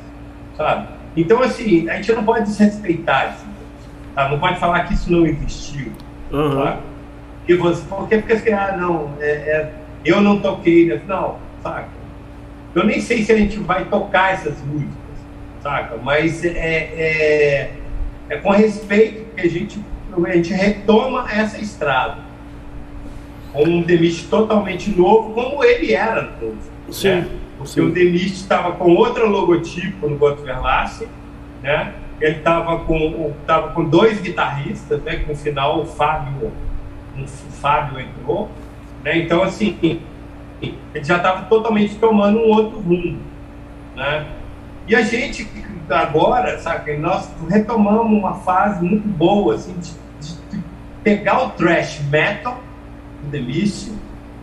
sabe? 0.58 0.90
Então, 1.16 1.42
assim, 1.42 1.90
a 1.90 1.96
gente 1.96 2.12
não 2.12 2.26
pode 2.26 2.44
desrespeitar 2.44 3.34
isso, 3.34 3.46
tá? 4.14 4.28
Não 4.28 4.38
pode 4.38 4.60
falar 4.60 4.84
que 4.84 4.94
isso 4.94 5.10
não 5.10 5.26
existiu, 5.26 5.94
uhum. 6.30 6.62
tá? 6.62 6.80
E 7.48 7.56
você, 7.56 7.84
porque 7.88 8.18
fica 8.18 8.34
assim, 8.34 8.52
ah, 8.52 8.76
não, 8.78 9.14
é, 9.20 9.30
é, 9.30 9.74
eu 10.04 10.22
não 10.22 10.40
toquei, 10.40 10.88
né? 10.88 11.02
não, 11.08 11.38
saca? 11.64 11.90
Eu 12.76 12.86
nem 12.86 13.00
sei 13.00 13.24
se 13.24 13.32
a 13.32 13.38
gente 13.38 13.58
vai 13.60 13.86
tocar 13.86 14.34
essas 14.34 14.62
músicas, 14.62 14.94
saca? 15.62 15.98
Mas 16.04 16.44
é, 16.44 16.50
é, 16.50 17.72
é 18.30 18.38
com 18.38 18.52
respeito 18.52 19.34
que 19.34 19.42
a 19.42 19.50
gente, 19.50 19.80
a 20.26 20.34
gente 20.34 20.54
retoma 20.54 21.26
essa 21.32 21.60
estrada. 21.60 22.28
Com 23.54 23.64
um 23.64 23.82
Demist 23.82 24.28
totalmente 24.28 24.92
novo, 24.92 25.34
como 25.34 25.64
ele 25.64 25.94
era 25.94 26.24
novo. 26.42 26.58
Sim. 26.92 27.10
Né? 27.10 27.28
Porque 27.58 27.82
o 27.82 27.90
Demist 27.90 28.36
estava 28.36 28.74
com 28.74 28.94
outro 28.94 29.28
logotipo 29.28 30.08
no 30.08 30.18
Goto 30.18 30.44
Verlace, 30.44 31.08
né? 31.64 31.94
Ele 32.22 32.38
estava 32.38 32.80
com, 32.80 33.34
tava 33.48 33.70
com 33.70 33.86
dois 33.86 34.20
guitarristas, 34.20 35.02
né? 35.02 35.16
Que 35.16 35.30
no 35.30 35.36
final 35.36 35.82
o 35.82 35.86
Fábio 35.86 36.52
o 37.24 37.28
Fábio 37.28 38.00
entrou. 38.00 38.50
Né? 39.04 39.20
Então, 39.20 39.44
assim, 39.44 39.78
ele 40.62 41.04
já 41.04 41.18
estava 41.18 41.44
totalmente 41.44 41.96
tomando 41.96 42.40
um 42.40 42.50
outro 42.50 42.80
rumo. 42.80 43.20
Né? 43.96 44.28
E 44.88 44.96
a 44.96 45.02
gente, 45.02 45.48
agora, 45.90 46.60
sabe, 46.60 46.98
nós 46.98 47.30
retomamos 47.50 48.18
uma 48.18 48.36
fase 48.36 48.84
muito 48.84 49.08
boa, 49.08 49.56
assim, 49.56 49.74
de, 49.74 49.92
de, 50.20 50.64
pegar 51.04 51.44
o 51.44 51.50
thrash 51.52 52.02
metal, 52.10 52.62
o 53.24 53.30
Mist, 53.30 53.92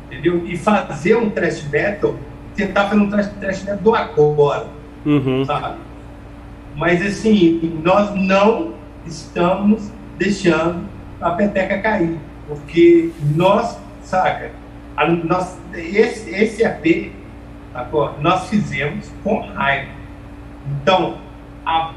entendeu? 0.06 0.46
E 0.46 0.56
fazer 0.56 1.16
um 1.16 1.30
thrash 1.30 1.66
metal, 1.70 2.14
tentar 2.54 2.88
fazer 2.88 3.00
um 3.00 3.08
thrash, 3.08 3.28
thrash 3.40 3.62
metal 3.62 3.78
do 3.78 3.94
agora, 3.94 4.66
uhum. 5.06 5.44
sabe? 5.44 5.78
Mas, 6.76 7.04
assim, 7.04 7.80
nós 7.82 8.14
não 8.14 8.74
estamos 9.06 9.90
deixando 10.18 10.84
a 11.20 11.30
peteca 11.30 11.78
cair. 11.78 12.18
Porque 12.46 13.10
nós, 13.34 13.78
saca, 14.02 14.50
a, 14.96 15.08
nós, 15.08 15.58
esse, 15.74 16.30
esse 16.30 16.62
EP, 16.62 17.12
nós 18.20 18.48
fizemos 18.48 19.10
com 19.22 19.40
raiva. 19.40 19.90
Então, 20.66 21.18
a, 21.64 21.92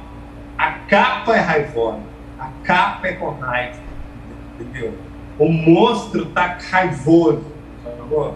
a 0.58 0.72
capa 0.90 1.36
é 1.36 1.40
raivosa, 1.40 2.00
a 2.40 2.50
capa 2.64 3.08
é 3.08 3.14
com 3.14 3.32
raiva, 3.32 3.80
entendeu? 4.60 4.94
O 5.38 5.52
monstro 5.52 6.26
tá 6.28 6.58
raivoso, 6.72 7.44
sacou? 7.84 8.36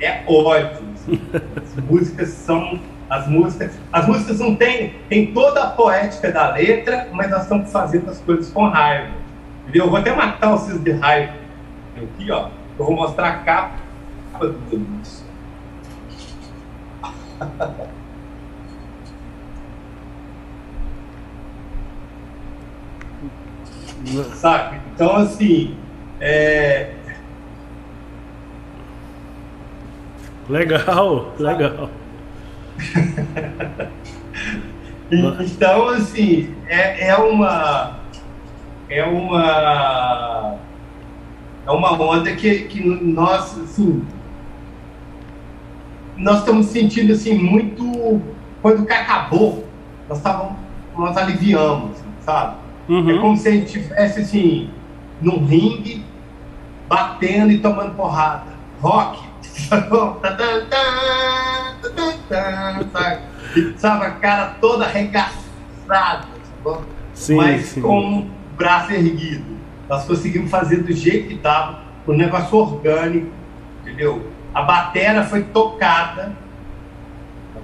É 0.00 0.22
ódio. 0.26 0.90
As 1.56 1.76
músicas 1.84 2.28
são 2.30 2.80
as 3.08 3.26
músicas, 3.26 3.72
as 3.92 4.06
músicas 4.06 4.38
não 4.38 4.54
têm 4.54 4.94
tem 5.08 5.32
toda 5.32 5.64
a 5.64 5.70
poética 5.70 6.30
da 6.30 6.52
letra, 6.52 7.08
mas 7.12 7.28
nós 7.28 7.42
estamos 7.42 7.70
fazendo 7.72 8.08
as 8.08 8.20
coisas 8.20 8.50
com 8.52 8.68
raiva. 8.68 9.10
Entendeu? 9.62 9.86
Eu 9.86 9.90
vou 9.90 9.98
até 9.98 10.14
matar 10.14 10.52
vocês 10.52 10.80
de 10.80 10.92
raiva 10.92 11.39
aqui, 12.04 12.30
ó. 12.30 12.48
Eu 12.78 12.84
vou 12.84 12.94
mostrar 12.96 13.28
a 13.28 13.38
capa 13.38 13.78
do 14.40 14.52
Deus. 14.70 15.24
Sabe? 24.34 24.80
Então, 24.94 25.16
assim, 25.16 25.76
é... 26.20 26.94
Legal, 30.48 31.32
legal. 31.38 31.90
então, 35.40 35.88
assim, 35.88 36.54
é, 36.66 37.08
é 37.08 37.16
uma. 37.16 38.00
É 38.88 39.04
uma 39.04 40.58
é 41.66 41.70
uma 41.70 41.92
onda 41.92 42.34
que, 42.34 42.64
que 42.64 42.82
nós, 42.82 43.58
assim, 43.58 44.04
nós 46.16 46.38
estamos 46.38 46.66
sentindo, 46.66 47.12
assim, 47.12 47.34
muito... 47.34 48.20
Quando 48.62 48.84
que 48.84 48.92
acabou, 48.92 49.66
nós, 50.08 50.18
estávamos, 50.18 50.56
nós 50.96 51.16
aliviamos, 51.16 51.96
sabe? 52.20 52.56
Uhum. 52.88 53.10
É 53.10 53.18
como 53.18 53.36
se 53.36 53.48
a 53.48 53.52
gente 53.52 53.78
estivesse, 53.78 54.20
assim, 54.20 54.70
num 55.20 55.44
ringue, 55.46 56.04
batendo 56.88 57.52
e 57.52 57.58
tomando 57.58 57.94
porrada. 57.94 58.50
Rock. 58.80 59.20
sabe? 59.42 59.88
sabe? 63.76 64.04
A 64.04 64.10
cara 64.12 64.56
toda 64.60 64.86
arregaçada, 64.86 65.34
sabe? 65.86 66.26
Sim, 67.14 67.36
mas 67.36 67.66
sim. 67.66 67.80
com 67.80 68.18
o 68.18 68.30
braço 68.56 68.92
erguido. 68.92 69.59
Nós 69.90 70.04
conseguimos 70.04 70.48
fazer 70.48 70.84
do 70.84 70.92
jeito 70.92 71.26
que 71.26 71.34
estava, 71.34 71.80
um 72.06 72.12
negócio 72.12 72.56
orgânico, 72.56 73.26
entendeu? 73.82 74.30
A 74.54 74.62
batera 74.62 75.24
foi 75.24 75.42
tocada. 75.42 76.32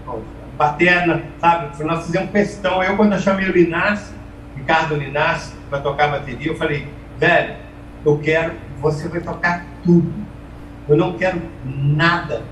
A 0.08 0.56
baterna, 0.56 1.22
sabe? 1.38 1.84
Nós 1.84 2.04
fizemos 2.04 2.32
questão. 2.32 2.82
Eu, 2.82 2.96
quando 2.96 3.12
eu 3.12 3.20
chamei 3.20 3.48
o 3.48 3.52
Ricardo 4.56 4.96
Linassi, 4.96 5.54
para 5.70 5.78
tocar 5.80 6.06
a 6.06 6.18
bateria, 6.18 6.50
eu 6.50 6.56
falei, 6.56 6.88
velho, 7.16 7.54
eu 8.04 8.18
quero, 8.18 8.54
você 8.80 9.06
vai 9.06 9.20
tocar 9.20 9.64
tudo. 9.84 10.12
Eu 10.88 10.96
não 10.96 11.12
quero 11.12 11.40
nada 11.64 12.42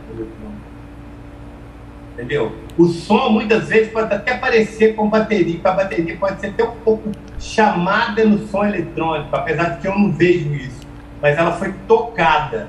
Entendeu? 2.15 2.55
O 2.79 2.87
som, 2.87 3.29
muitas 3.31 3.69
vezes, 3.69 3.93
pode 3.93 4.15
até 4.15 4.37
parecer 4.37 4.95
com 4.95 5.11
bateria, 5.11 5.61
a 5.65 5.73
bateria 5.73 6.17
pode 6.17 6.41
ser 6.41 6.49
até 6.49 6.63
um 6.63 6.77
pouco 6.77 7.11
chamada 7.41 8.25
no 8.25 8.47
som 8.47 8.65
eletrônico, 8.65 9.35
apesar 9.35 9.71
de 9.71 9.81
que 9.81 9.89
eu 9.89 9.99
não 9.99 10.13
vejo 10.13 10.55
isso. 10.55 10.81
Mas 11.21 11.37
ela 11.37 11.53
foi 11.53 11.75
tocada 11.89 12.69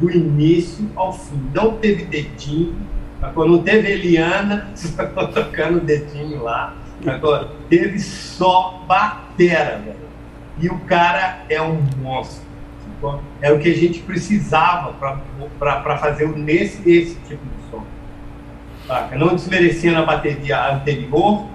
do 0.00 0.10
início 0.10 0.90
ao 0.96 1.12
fim. 1.12 1.40
Não 1.54 1.76
teve 1.76 2.04
dedinho, 2.04 2.74
não 3.36 3.62
teve 3.62 3.92
Eliana 3.92 4.70
tocando 5.34 5.76
o 5.76 5.80
dedinho 5.80 6.42
lá. 6.42 6.74
Agora, 7.06 7.48
teve 7.68 7.98
só 7.98 8.84
batera, 8.86 9.78
velho. 9.78 10.10
E 10.60 10.68
o 10.68 10.78
cara 10.80 11.44
é 11.48 11.60
um 11.62 11.80
monstro. 12.02 12.50
É 13.40 13.50
o 13.50 13.58
que 13.58 13.70
a 13.70 13.74
gente 13.74 14.00
precisava 14.00 14.94
para 15.58 15.98
fazer 15.98 16.28
nesse 16.36 16.90
esse 16.90 17.14
tipo 17.26 17.42
de. 17.42 17.59
Saca? 18.90 19.16
Não 19.16 19.36
desmerecendo 19.36 19.98
a 19.98 20.02
bateria 20.04 20.74
anterior, 20.74 21.46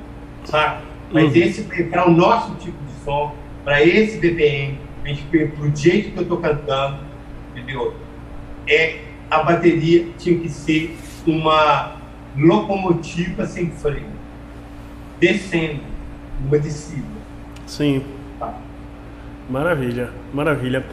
saca? 0.46 0.82
Mas 1.12 1.34
uhum. 1.34 1.42
esse 1.42 1.64
para 1.64 2.08
o 2.08 2.12
nosso 2.12 2.56
tipo 2.56 2.78
de 2.86 3.04
som, 3.04 3.36
para 3.66 3.84
esse 3.84 4.18
BPM, 4.20 4.80
para 5.04 5.66
o 5.66 5.76
jeito 5.76 6.12
que 6.12 6.18
eu 6.18 6.24
estou 6.24 6.38
cantando, 6.38 7.00
entendeu? 7.52 7.94
É, 8.66 9.00
a 9.30 9.44
bateria 9.44 10.08
tinha 10.18 10.40
que 10.40 10.48
ser 10.48 10.96
uma 11.28 11.98
locomotiva 12.38 13.46
sem 13.46 13.70
freio, 13.70 14.08
descendo, 15.20 15.82
uma 16.40 16.58
descida. 16.58 17.04
Sim. 17.68 18.02
Tá? 18.40 18.54
Maravilha, 19.50 20.10
maravilha. 20.34 20.86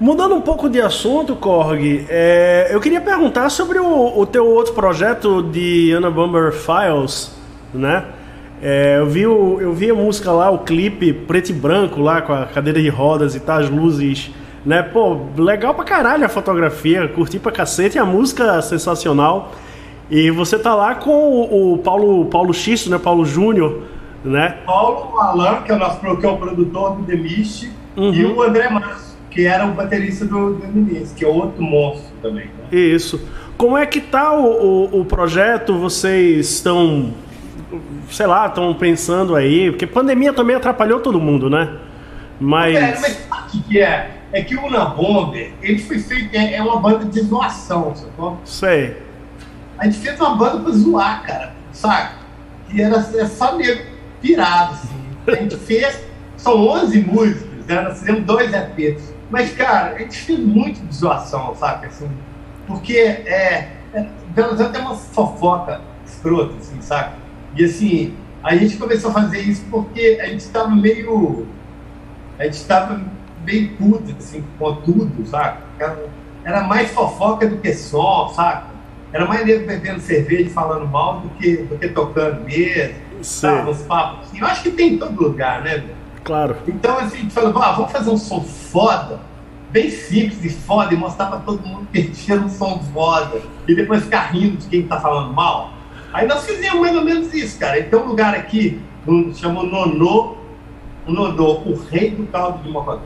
Mudando 0.00 0.36
um 0.36 0.40
pouco 0.40 0.70
de 0.70 0.80
assunto, 0.80 1.34
Korg, 1.34 2.06
é, 2.08 2.68
eu 2.70 2.80
queria 2.80 3.00
perguntar 3.00 3.50
sobre 3.50 3.80
o, 3.80 4.16
o 4.16 4.24
teu 4.24 4.46
outro 4.46 4.72
projeto 4.72 5.42
de 5.42 5.92
Anna 5.92 6.08
Bumber 6.08 6.52
Files, 6.52 7.36
né? 7.74 8.04
É, 8.62 8.98
eu, 8.98 9.06
vi 9.06 9.26
o, 9.26 9.60
eu 9.60 9.72
vi 9.72 9.90
a 9.90 9.94
música 9.94 10.30
lá, 10.30 10.50
o 10.50 10.58
clipe 10.58 11.12
preto 11.12 11.50
e 11.50 11.52
branco 11.52 12.00
lá, 12.00 12.22
com 12.22 12.32
a 12.32 12.46
cadeira 12.46 12.80
de 12.80 12.88
rodas 12.88 13.34
e 13.34 13.40
tal, 13.40 13.58
as 13.58 13.68
luzes, 13.68 14.30
né? 14.64 14.84
Pô, 14.84 15.18
legal 15.36 15.74
pra 15.74 15.84
caralho 15.84 16.24
a 16.24 16.28
fotografia, 16.28 17.08
curti 17.08 17.40
pra 17.40 17.50
cacete, 17.50 17.96
e 17.96 17.98
a 17.98 18.04
música 18.04 18.62
sensacional. 18.62 19.50
E 20.08 20.30
você 20.30 20.60
tá 20.60 20.76
lá 20.76 20.94
com 20.94 21.10
o, 21.10 21.74
o 21.74 21.78
Paulo, 21.78 22.24
Paulo 22.26 22.54
Xisto, 22.54 22.88
né? 22.88 22.98
Paulo 22.98 23.24
Júnior, 23.24 23.82
né? 24.24 24.58
Paulo 24.64 25.18
Alan, 25.18 25.62
que 25.62 25.72
é 25.72 25.74
o 25.74 25.78
nosso 25.78 25.98
que 25.98 26.26
é 26.26 26.30
o 26.30 26.36
produtor 26.36 26.96
do 26.96 27.02
The 27.02 27.16
Mist, 27.16 27.68
uhum. 27.96 28.14
e 28.14 28.24
o 28.24 28.42
André 28.42 28.68
Márcio, 28.68 29.07
que 29.30 29.46
era 29.46 29.66
o 29.66 29.72
baterista 29.72 30.24
do, 30.24 30.54
do 30.54 30.66
Mist, 30.66 31.14
que 31.14 31.24
é 31.24 31.28
outro 31.28 31.62
monstro 31.62 32.12
também. 32.22 32.46
Né? 32.46 32.78
Isso. 32.78 33.20
Como 33.56 33.76
é 33.76 33.84
que 33.86 34.00
tá 34.00 34.32
o, 34.32 34.44
o, 34.44 35.00
o 35.00 35.04
projeto? 35.04 35.76
Vocês 35.78 36.48
estão, 36.50 37.12
sei 38.10 38.26
lá, 38.26 38.46
estão 38.46 38.72
pensando 38.74 39.34
aí? 39.34 39.70
Porque 39.70 39.86
pandemia 39.86 40.32
também 40.32 40.56
atrapalhou 40.56 41.00
todo 41.00 41.20
mundo, 41.20 41.50
né? 41.50 41.76
Mas. 42.40 42.76
É, 42.76 42.98
mas 43.00 43.26
sabe 43.28 43.58
o 43.58 43.62
que 43.62 43.80
é? 43.80 44.10
É 44.30 44.42
que 44.42 44.54
o 44.54 44.66
Una 44.66 44.84
Bomber, 44.84 45.52
ele 45.62 45.78
foi 45.78 45.98
feito, 45.98 46.34
é, 46.34 46.54
é 46.54 46.62
uma 46.62 46.78
banda 46.78 47.06
de 47.06 47.20
zoação, 47.22 47.94
sacou? 47.96 48.38
Sei. 48.44 48.96
A 49.78 49.86
gente 49.86 49.98
fez 49.98 50.20
uma 50.20 50.34
banda 50.36 50.60
pra 50.60 50.72
zoar, 50.72 51.22
cara, 51.24 51.54
saca? 51.72 52.18
E 52.72 52.82
era 52.82 52.96
é 52.96 53.26
só 53.26 53.56
meio 53.56 53.80
pirado, 54.20 54.74
assim. 54.74 54.98
A 55.26 55.34
gente 55.34 55.56
fez, 55.56 56.04
são 56.36 56.66
11 56.68 57.00
músicos, 57.00 57.66
né? 57.66 57.80
Nós 57.80 57.98
fizemos 57.98 58.24
dois 58.24 58.52
EPs. 58.52 59.14
Mas, 59.30 59.52
cara, 59.52 59.96
a 59.96 59.98
gente 59.98 60.18
fez 60.18 60.38
muito 60.38 60.80
de 60.80 60.94
zoação, 60.94 61.54
saca? 61.54 61.86
Assim, 61.86 62.08
porque 62.66 62.96
é, 62.96 63.72
é, 63.92 64.06
tem 64.34 64.80
uma 64.80 64.94
fofoca 64.94 65.80
escrota, 66.06 66.54
assim, 66.58 66.80
saca? 66.80 67.14
E 67.54 67.64
assim, 67.64 68.14
a 68.42 68.56
gente 68.56 68.76
começou 68.76 69.10
a 69.10 69.14
fazer 69.14 69.40
isso 69.40 69.64
porque 69.70 70.18
a 70.20 70.26
gente 70.26 70.40
estava 70.40 70.74
meio. 70.74 71.46
A 72.38 72.44
gente 72.44 72.54
estava 72.54 73.00
meio 73.44 73.76
puto, 73.76 74.14
assim, 74.18 74.44
com 74.58 74.76
tudo, 74.76 75.26
saca? 75.26 75.58
Era, 75.78 75.98
era 76.44 76.62
mais 76.62 76.90
fofoca 76.90 77.46
do 77.46 77.58
que 77.58 77.74
som, 77.74 78.32
saca? 78.34 78.68
Era 79.12 79.26
mais 79.26 79.44
nego 79.44 79.66
bebendo 79.66 80.00
cerveja 80.00 80.42
e 80.42 80.50
falando 80.50 80.86
mal 80.86 81.20
do 81.20 81.30
que, 81.30 81.56
do 81.56 81.78
que 81.78 81.88
tocando 81.88 82.44
mesmo. 82.44 82.94
Sabe, 83.22 83.70
uns 83.70 83.82
papos 83.82 84.28
assim. 84.28 84.38
Eu 84.38 84.46
acho 84.46 84.62
que 84.62 84.70
tem 84.70 84.94
em 84.94 84.98
todo 84.98 85.20
lugar, 85.20 85.62
né? 85.62 85.82
Claro. 86.24 86.56
Então, 86.66 86.98
assim, 86.98 87.16
a 87.16 87.20
gente 87.20 87.34
falou, 87.34 87.62
ah, 87.62 87.72
vamos 87.72 87.92
fazer 87.92 88.10
um 88.10 88.16
som 88.16 88.40
foda, 88.42 89.20
bem 89.70 89.90
simples 89.90 90.44
e 90.44 90.50
foda, 90.50 90.92
e 90.92 90.96
mostrar 90.96 91.26
pra 91.26 91.38
todo 91.38 91.66
mundo 91.66 91.86
que 91.92 92.04
tinha 92.10 92.38
um 92.38 92.48
som 92.48 92.80
foda. 92.92 93.40
E 93.66 93.74
depois 93.74 94.04
ficar 94.04 94.32
rindo 94.32 94.56
de 94.56 94.66
quem 94.66 94.86
tá 94.86 95.00
falando 95.00 95.32
mal. 95.32 95.72
Aí 96.12 96.26
nós 96.26 96.44
fizemos 96.44 96.80
mais 96.80 96.96
ou 96.96 97.04
menos 97.04 97.32
isso, 97.32 97.58
cara. 97.58 97.78
Então, 97.78 98.02
um 98.02 98.08
lugar 98.08 98.34
aqui, 98.34 98.80
um, 99.06 99.34
chamou 99.34 99.64
Nonô, 99.64 100.36
o 101.06 101.12
Nonô, 101.12 101.60
o 101.64 101.74
rei 101.90 102.10
do 102.10 102.26
caldo 102.26 102.62
de 102.62 102.70
Mocotó. 102.70 103.02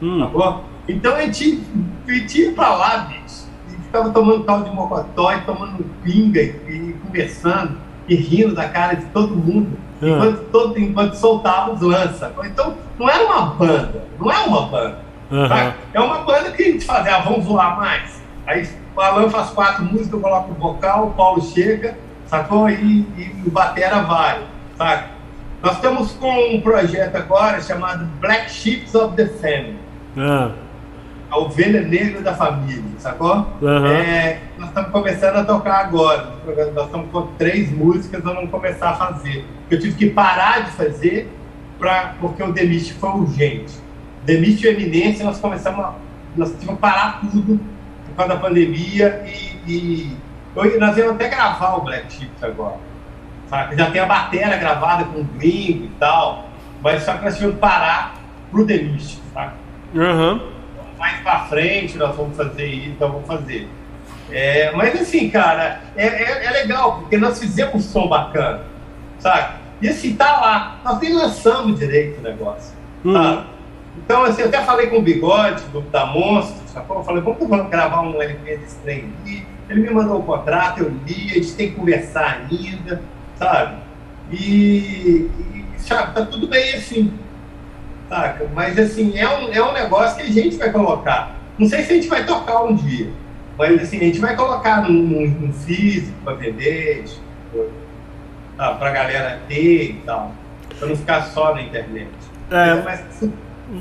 Hum. 0.00 0.20
Tá 0.20 0.26
bom? 0.26 0.64
Então, 0.88 1.14
a 1.14 1.22
gente, 1.22 1.62
a 2.06 2.12
gente 2.12 2.40
ia 2.40 2.52
pra 2.52 2.74
lá, 2.74 2.98
bicho 2.98 3.48
ficava 3.88 4.10
tomando 4.10 4.44
caldo 4.44 4.68
de 4.68 4.74
mocotó 4.74 5.32
e 5.32 5.40
tomando 5.40 5.84
pinga 6.02 6.40
e, 6.40 6.50
e, 6.68 6.96
conversando 7.04 7.78
e 8.06 8.14
rindo 8.14 8.54
da 8.54 8.68
cara 8.68 8.94
de 8.94 9.06
todo 9.06 9.34
mundo. 9.34 9.76
Enquanto, 10.02 10.38
todo, 10.50 10.78
enquanto 10.78 11.14
soltava 11.14 11.72
os 11.72 11.80
lança. 11.80 12.32
Então, 12.44 12.74
não 12.98 13.08
era 13.08 13.24
uma 13.24 13.46
banda, 13.46 14.04
não 14.18 14.30
é 14.30 14.38
uma 14.40 14.62
banda. 14.62 14.98
Uhum. 15.30 15.48
Tá? 15.48 15.74
É 15.92 16.00
uma 16.00 16.18
banda 16.20 16.50
que 16.52 16.62
a 16.62 16.66
gente 16.66 16.84
fazia, 16.84 17.16
ah, 17.16 17.20
vamos 17.20 17.44
zoar 17.44 17.76
mais. 17.76 18.22
Aí 18.46 18.68
o 18.96 19.00
Alan 19.00 19.28
faz 19.28 19.50
quatro 19.50 19.84
músicas, 19.84 20.12
eu 20.12 20.20
coloco 20.20 20.52
o 20.52 20.54
vocal, 20.54 21.08
o 21.08 21.10
Paulo 21.12 21.42
chega, 21.42 21.96
sacou? 22.26 22.68
E, 22.70 23.00
e 23.16 23.42
o 23.46 23.50
Batera 23.50 24.02
vai, 24.02 24.40
saca? 24.76 25.18
Nós 25.62 25.74
estamos 25.74 26.12
com 26.12 26.54
um 26.54 26.60
projeto 26.60 27.16
agora 27.16 27.60
chamado 27.60 28.06
Black 28.20 28.50
Ships 28.50 28.94
of 28.94 29.16
the 29.16 29.26
Family. 29.26 29.78
Uhum 30.16 30.67
a 31.30 31.38
ovelha 31.38 31.82
negra 31.82 32.22
da 32.22 32.34
família, 32.34 32.82
sacou? 32.98 33.46
Uhum. 33.60 33.86
É, 33.86 34.40
nós 34.58 34.68
estamos 34.68 34.90
começando 34.90 35.36
a 35.36 35.44
tocar 35.44 35.80
agora. 35.80 36.32
Nós 36.74 36.86
estamos 36.86 37.10
com 37.10 37.26
três 37.38 37.70
músicas, 37.70 38.22
nós 38.24 38.34
vamos 38.34 38.50
começar 38.50 38.90
a 38.90 38.94
fazer. 38.94 39.44
Eu 39.70 39.78
tive 39.78 39.94
que 39.94 40.10
parar 40.10 40.64
de 40.64 40.70
fazer 40.72 41.30
pra, 41.78 42.14
porque 42.20 42.42
o 42.42 42.52
Demist 42.52 42.94
foi 42.94 43.10
urgente. 43.10 43.74
Demist 44.24 44.64
e 44.64 44.68
Eminência, 44.68 45.24
nós 45.24 45.38
começamos 45.38 45.84
a, 45.84 45.94
nós 46.36 46.50
tivemos 46.52 46.76
que 46.76 46.80
parar 46.80 47.20
tudo 47.20 47.60
por 48.06 48.16
causa 48.16 48.34
da 48.34 48.40
pandemia 48.40 49.22
e, 49.26 49.70
e 49.70 50.16
nós 50.54 50.96
íamos 50.96 51.14
até 51.14 51.28
gravar 51.28 51.76
o 51.76 51.82
Black 51.82 52.10
Chips 52.10 52.42
agora. 52.42 52.76
Sabe? 53.48 53.76
Já 53.76 53.90
tem 53.90 54.00
a 54.00 54.06
bateria 54.06 54.56
gravada 54.56 55.04
com 55.04 55.20
o 55.20 55.24
gringo 55.24 55.84
e 55.84 55.90
tal, 55.98 56.48
mas 56.82 57.02
só 57.02 57.14
que 57.14 57.24
nós 57.24 57.34
tivemos 57.34 57.56
que 57.56 57.60
parar 57.60 58.14
pro 58.50 58.64
Demist, 58.64 59.20
sabe? 59.34 59.52
Uhum 59.94 60.57
mais 60.98 61.20
para 61.20 61.46
frente 61.46 61.96
nós 61.96 62.14
vamos 62.16 62.36
fazer 62.36 62.66
isso, 62.66 62.90
então 62.90 63.12
vamos 63.12 63.26
fazer. 63.26 63.68
É, 64.30 64.72
mas 64.72 65.00
assim, 65.00 65.30
cara, 65.30 65.80
é, 65.96 66.06
é, 66.06 66.44
é, 66.44 66.50
legal, 66.50 67.00
porque 67.00 67.16
nós 67.16 67.38
fizemos 67.38 67.74
um 67.74 67.80
som 67.80 68.08
bacana, 68.08 68.62
sabe? 69.18 69.54
E 69.80 69.88
assim, 69.88 70.14
tá 70.14 70.40
lá, 70.40 70.80
nós 70.84 71.00
nem 71.00 71.14
lançamos 71.14 71.78
direito 71.78 72.18
o 72.18 72.22
negócio, 72.22 72.76
uhum. 73.04 73.44
Então, 74.04 74.24
assim, 74.24 74.42
eu 74.42 74.48
até 74.48 74.62
falei 74.62 74.86
com 74.86 74.98
o 74.98 75.02
Bigode, 75.02 75.62
do, 75.72 75.80
da 75.82 76.06
Monstro, 76.06 76.56
sacou? 76.68 76.98
Eu 76.98 77.04
falei, 77.04 77.22
vamos 77.22 77.68
gravar 77.68 78.02
um 78.02 78.20
LP 78.20 78.56
desse 78.56 78.76
trem 78.76 79.12
aqui. 79.20 79.44
Ele 79.68 79.82
me 79.82 79.90
mandou 79.90 80.20
o 80.20 80.22
contrato, 80.22 80.80
eu 80.80 80.88
li, 81.06 81.30
a 81.30 81.34
gente 81.34 81.52
tem 81.54 81.70
que 81.70 81.74
conversar 81.74 82.46
ainda, 82.50 83.02
sabe? 83.36 83.76
E, 84.30 85.28
e 85.54 85.64
sabe, 85.78 86.14
tá 86.14 86.24
tudo 86.24 86.46
bem 86.46 86.74
assim. 86.74 87.12
Saca? 88.08 88.46
Mas 88.54 88.78
assim, 88.78 89.18
é 89.18 89.28
um, 89.28 89.52
é 89.52 89.62
um 89.62 89.72
negócio 89.72 90.16
que 90.16 90.22
a 90.22 90.32
gente 90.32 90.56
vai 90.56 90.72
colocar. 90.72 91.36
Não 91.58 91.68
sei 91.68 91.82
se 91.82 91.92
a 91.92 91.94
gente 91.96 92.08
vai 92.08 92.24
tocar 92.24 92.62
um 92.62 92.74
dia, 92.74 93.10
mas 93.58 93.82
assim, 93.82 93.98
a 93.98 94.04
gente 94.04 94.20
vai 94.20 94.36
colocar 94.36 94.88
num, 94.88 95.28
num 95.28 95.52
físico 95.52 96.16
para 96.24 96.34
vender, 96.34 97.04
tipo, 97.04 97.66
para 98.56 98.88
a 98.88 98.92
galera 98.92 99.40
ter 99.48 99.90
e 99.90 100.02
tal, 100.06 100.32
para 100.78 100.88
não 100.88 100.96
ficar 100.96 101.22
só 101.22 101.54
na 101.54 101.62
internet. 101.62 102.08
É, 102.50 102.74
mas, 102.82 103.00
assim, 103.08 103.32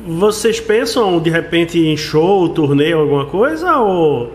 vocês 0.06 0.60
pensam 0.60 1.20
de 1.22 1.30
repente 1.30 1.80
em 1.80 1.96
show, 1.96 2.50
turnê, 2.50 2.92
alguma 2.92 3.26
coisa? 3.28 3.78
Ou... 3.78 4.34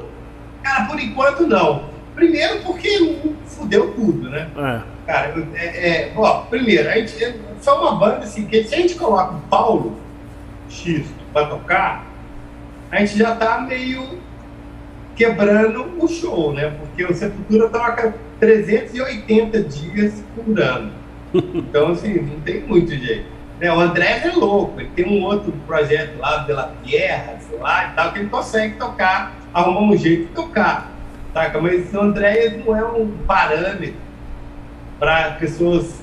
Cara, 0.62 0.86
por 0.86 0.98
enquanto 0.98 1.46
não. 1.46 1.90
Primeiro 2.14 2.60
porque 2.60 3.18
fudeu 3.46 3.92
tudo, 3.92 4.30
né? 4.30 4.48
É. 4.56 4.80
Cara, 5.06 5.46
é, 5.54 5.88
é, 5.88 6.12
ó, 6.16 6.42
primeiro, 6.42 6.88
a 6.88 6.92
gente 6.94 7.16
foi 7.62 7.74
uma 7.74 7.94
banda 7.94 8.24
assim, 8.24 8.46
que 8.46 8.64
se 8.64 8.74
a 8.74 8.78
gente 8.78 8.94
coloca 8.94 9.34
o 9.34 9.40
Paulo 9.42 9.96
X 10.68 11.06
para 11.32 11.46
tocar, 11.46 12.06
a 12.90 12.98
gente 13.00 13.18
já 13.18 13.34
tá 13.34 13.60
meio 13.60 14.20
quebrando 15.14 16.02
o 16.02 16.08
show, 16.08 16.52
né? 16.52 16.74
Porque 16.78 17.04
o 17.04 17.14
Sepultura 17.14 17.68
toca 17.68 18.14
380 18.40 19.62
dias 19.64 20.22
por 20.34 20.60
ano. 20.60 20.92
Então, 21.54 21.92
assim, 21.92 22.20
não 22.20 22.40
tem 22.40 22.60
muito 22.60 22.94
jeito. 22.94 23.24
Né? 23.58 23.72
O 23.72 23.80
André 23.80 24.20
é 24.22 24.32
louco, 24.32 24.78
ele 24.78 24.90
tem 24.94 25.06
um 25.06 25.22
outro 25.22 25.52
projeto 25.66 26.18
lá, 26.18 26.44
pela 26.44 26.74
Terra, 26.84 27.38
sei 27.40 27.58
lá, 27.58 27.88
e 27.88 27.94
tal, 27.94 28.12
que 28.12 28.18
ele 28.18 28.28
consegue 28.28 28.74
tocar, 28.76 29.32
arrumar 29.54 29.80
um 29.80 29.96
jeito 29.96 30.26
de 30.26 30.34
tocar. 30.34 30.90
Saca? 31.32 31.60
Mas 31.60 31.94
o 31.94 32.00
André 32.00 32.62
não 32.62 32.76
é 32.76 32.84
um 32.84 33.08
parâmetro 33.26 33.94
para 34.98 35.30
pessoas, 35.32 36.01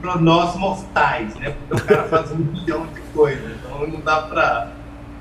para 0.00 0.16
nós 0.16 0.56
mortais, 0.56 1.34
né? 1.36 1.54
Porque 1.68 1.82
o 1.82 1.86
cara 1.86 2.04
faz 2.04 2.32
um 2.32 2.38
milhão 2.52 2.86
de 2.86 3.00
coisas, 3.12 3.56
então 3.56 3.86
não 3.86 4.00
dá 4.00 4.22
para 4.22 4.72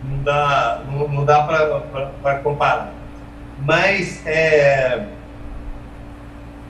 não 0.04 0.24
dá, 0.24 0.84
não, 0.90 1.08
não 1.08 1.26
dá 1.26 1.44
para 2.22 2.40
comparar. 2.40 2.94
Mas, 3.60 4.26
é, 4.26 5.08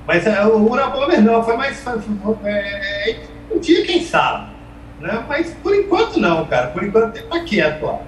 mas 0.05 0.25
é, 0.25 0.45
o 0.45 0.69
Urabomer 0.69 1.21
não, 1.21 1.43
foi 1.43 1.57
mais. 1.57 1.80
Foi, 1.82 1.99
é, 2.45 3.11
é, 3.11 3.19
um 3.51 3.59
dia, 3.59 3.86
quem 3.86 4.03
sabe. 4.03 4.51
Né? 4.99 5.24
Mas 5.28 5.53
por 5.55 5.76
enquanto 5.76 6.19
não, 6.19 6.45
cara. 6.45 6.67
Por 6.67 6.84
enquanto 6.84 7.17
está 7.17 7.39
quieto 7.41 7.86
lá. 7.86 7.99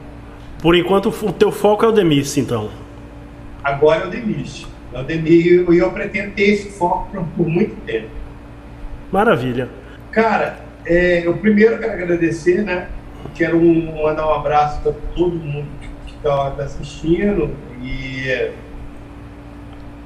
Por 0.62 0.76
enquanto 0.76 1.10
o 1.10 1.34
teu 1.34 1.52
foco 1.52 1.86
é 1.86 1.88
o 1.88 1.92
Demis, 1.92 2.38
então. 2.38 2.70
Agora 3.64 4.04
é 4.04 4.08
o 4.08 4.10
Demis. 4.10 4.66
Eu, 4.94 5.74
e 5.74 5.78
eu 5.78 5.92
pretendo 5.92 6.34
ter 6.34 6.54
esse 6.54 6.72
foco 6.72 7.10
por, 7.12 7.24
por 7.38 7.48
muito 7.48 7.76
tempo. 7.86 8.10
Maravilha. 9.12 9.70
Cara, 10.12 10.60
é, 10.86 11.26
eu 11.26 11.38
primeiro 11.38 11.80
quero 11.80 11.94
agradecer, 11.94 12.64
né? 12.64 12.90
Quero 13.36 13.58
um, 13.58 14.04
mandar 14.04 14.28
um 14.28 14.34
abraço 14.34 14.82
para 14.82 14.94
todo 15.16 15.36
mundo 15.36 15.68
que 16.06 16.16
está 16.16 16.52
tá 16.52 16.64
assistindo. 16.64 17.56
E. 17.82 18.52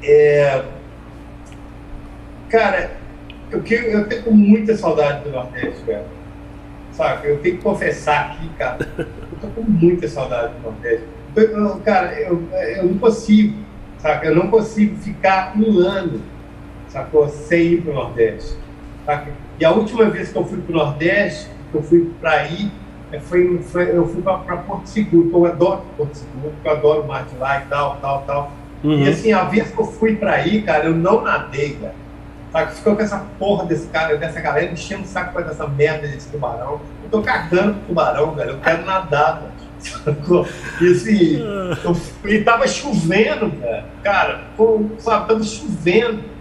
É, 0.04 0.64
cara, 2.49 2.91
eu, 3.51 3.62
eu 3.62 4.08
tenho 4.08 4.32
muita 4.32 4.76
saudade 4.76 5.24
do 5.24 5.32
Nordeste, 5.32 5.84
velho. 5.86 6.04
sabe? 6.91 7.30
Eu 7.30 7.39
tenho 7.39 7.58
que 7.58 7.64
confessar 7.64 8.32
aqui, 8.32 8.49
cara, 8.58 8.78
eu 8.97 9.06
tô 9.41 9.47
com 9.47 9.62
muita 9.62 10.08
saudade 10.08 10.54
do 10.56 10.62
Nordeste. 10.62 11.06
Eu, 11.36 11.78
cara, 11.80 12.14
eu, 12.20 12.47
eu 12.51 12.86
não 12.86 12.97
consigo, 12.97 13.58
sabe? 13.99 14.28
Eu 14.28 14.36
não 14.36 14.49
consigo 14.49 14.95
ficar 14.97 15.54
um 15.58 15.80
ano, 15.80 16.22
sacou? 16.88 17.28
Sem 17.28 17.74
ir 17.74 17.82
pro 17.82 17.93
Nordeste. 17.93 18.56
Sabe? 19.06 19.32
E 19.60 19.66
a 19.66 19.72
última 19.72 20.10
vez 20.10 20.32
que 20.32 20.38
eu 20.38 20.45
fui 20.45 20.60
pro 20.62 20.76
Nordeste, 20.76 21.49
que 21.72 21.78
eu 21.78 21.84
fui 21.84 22.12
para 22.20 22.32
aí, 22.32 22.72
é, 23.12 23.20
foi, 23.20 23.60
foi, 23.60 23.95
eu 23.95 24.08
fui 24.08 24.22
para 24.22 24.58
Porto 24.58 24.88
Seguro, 24.88 25.30
que 25.30 25.36
eu 25.36 25.45
adoro 25.45 25.82
Porto 25.95 26.16
Seguro, 26.16 26.51
porque 26.54 26.68
eu 26.68 26.72
adoro 26.72 27.01
o 27.01 27.08
mar 27.08 27.26
de 27.26 27.38
lá 27.38 27.62
e 27.62 27.66
tal, 27.66 27.97
tal, 27.97 28.24
tal. 28.24 28.51
Uhum. 28.84 29.04
E 29.04 29.10
assim, 29.10 29.32
a 29.32 29.43
vez 29.43 29.72
que 29.72 29.80
eu 29.80 29.86
fui 29.86 30.16
para 30.16 30.34
aí, 30.34 30.62
cara, 30.62 30.86
eu 30.86 30.95
não 30.95 31.22
nadei, 31.22 31.78
cara. 31.80 31.95
Sabe? 32.51 32.76
Ficou 32.76 32.95
com 32.95 33.01
essa 33.01 33.26
porra 33.39 33.66
desse 33.66 33.88
cara, 33.88 34.18
dessa 34.18 34.39
galera 34.39 34.72
enchendo 34.72 35.04
o 35.04 35.08
saco 35.08 35.34
com 35.34 35.39
essa 35.39 35.68
merda 35.68 36.08
desse 36.08 36.30
tubarão. 36.30 36.82
Eu 37.04 37.10
tô 37.10 37.22
cagando 37.22 37.74
pro 37.74 37.88
tubarão, 37.88 38.32
velho. 38.36 38.51
Eu 38.51 38.60
quero 38.60 38.86
nadar, 38.86 39.41
velho. 39.41 40.47
E 40.82 40.91
assim, 40.91 41.39
eu 41.84 42.32
e 42.32 42.41
tava 42.41 42.68
chovendo. 42.68 43.51
Cara, 44.04 44.41
pô, 44.56 44.86
sabe, 44.99 45.28
tava 45.28 45.43
chovendo. 45.43 46.33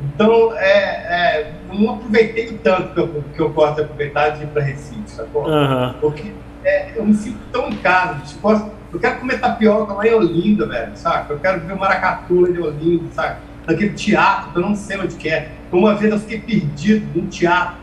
Então, 0.00 0.52
é, 0.56 0.68
é, 0.68 1.52
não 1.72 1.94
aproveitei 1.94 2.48
o 2.48 2.58
tanto 2.58 2.94
que 2.94 3.00
eu, 3.00 3.24
que 3.34 3.40
eu 3.40 3.50
gosto 3.50 3.76
de 3.76 3.82
aproveitar 3.82 4.30
de 4.30 4.44
ir 4.44 4.46
para 4.48 4.62
Recife, 4.62 5.10
sacou? 5.10 5.48
Uhum. 5.48 5.94
Porque 6.00 6.32
é, 6.64 6.92
eu 6.96 7.04
me 7.04 7.14
sinto 7.14 7.38
tão 7.50 7.68
em 7.68 7.76
casa. 7.76 8.20
Tipo, 8.20 8.70
eu 8.92 9.00
quero 9.00 9.18
comer 9.18 9.40
tapioca 9.40 9.92
lá 9.92 10.06
em 10.06 10.14
Olinda, 10.14 10.66
velho, 10.66 10.92
sabe? 10.94 11.32
Eu 11.32 11.38
quero 11.38 11.60
ver 11.60 11.72
o 11.72 11.78
maracatu 11.78 12.40
lá 12.40 12.50
de 12.50 12.60
Olinda, 12.60 13.04
sabe? 13.12 13.36
Naquele 13.66 13.92
teatro, 13.94 14.52
que 14.52 14.58
eu 14.58 14.62
não 14.62 14.74
sei 14.74 14.98
onde 14.98 15.16
que 15.16 15.28
é. 15.28 15.50
Uma 15.70 15.94
vez 15.94 16.12
eu 16.12 16.18
fiquei 16.18 16.40
perdido 16.40 17.06
num 17.14 17.26
teatro, 17.26 17.76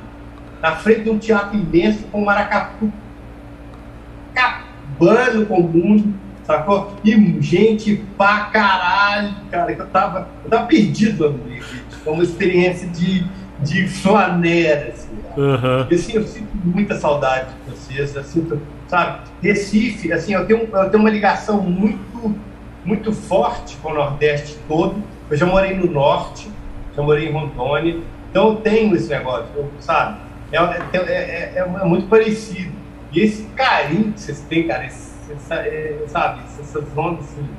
na 0.62 0.76
frente 0.76 1.02
de 1.02 1.10
um 1.10 1.20
teatro 1.20 1.56
imenso 1.56 2.04
com 2.08 2.22
um 2.22 2.26
maracatu 2.26 2.92
acabando 4.96 5.46
com 5.46 5.60
o 5.60 5.64
mundo, 5.64 6.14
sacou? 6.44 6.96
E 7.04 7.42
gente 7.42 8.04
pra 8.18 8.46
caralho, 8.46 9.36
cara, 9.52 9.74
que 9.74 9.82
eu 9.82 9.88
tava, 9.88 10.28
eu 10.44 10.50
tava 10.50 10.66
perdido 10.66 11.32
no 11.32 11.38
foi 12.06 12.14
uma 12.14 12.24
experiência 12.24 12.88
de, 12.88 13.26
de 13.62 13.88
flaneira, 13.88 14.94
assim. 14.94 15.10
Uhum. 15.36 15.88
E, 15.90 15.96
assim, 15.96 16.14
eu 16.14 16.24
sinto 16.24 16.48
muita 16.64 16.96
saudade 16.96 17.50
de 17.66 17.72
vocês, 17.72 18.16
eu 18.16 18.24
sinto, 18.24 18.62
sabe, 18.88 19.28
Recife, 19.42 20.14
assim, 20.14 20.34
eu 20.34 20.46
tenho, 20.46 20.70
eu 20.72 20.90
tenho 20.90 21.04
uma 21.04 21.10
ligação 21.10 21.60
muito, 21.62 22.36
muito 22.86 23.12
forte 23.12 23.76
com 23.78 23.90
o 23.90 23.94
Nordeste 23.96 24.58
todo, 24.68 25.04
eu 25.30 25.36
já 25.36 25.46
morei 25.46 25.76
no 25.76 25.92
Norte, 25.92 26.48
já 26.96 27.02
morei 27.02 27.28
em 27.28 27.32
Rondônia, 27.34 28.00
então 28.30 28.50
eu 28.50 28.56
tenho 28.58 28.96
esse 28.96 29.10
negócio, 29.10 29.48
eu, 29.56 29.70
sabe, 29.80 30.20
é, 30.52 30.58
é, 30.58 30.98
é, 30.98 31.54
é, 31.58 31.86
muito 31.86 32.08
parecido, 32.08 32.72
e 33.12 33.20
esse 33.20 33.44
carinho 33.56 34.14
que 34.14 34.22
vocês 34.22 34.40
têm, 34.42 34.68
cara, 34.68 34.86
esse, 34.86 35.12
essa, 35.34 35.66
sabe, 36.08 36.42
essas 36.62 36.98
ondas, 36.98 37.26
assim, 37.26 37.50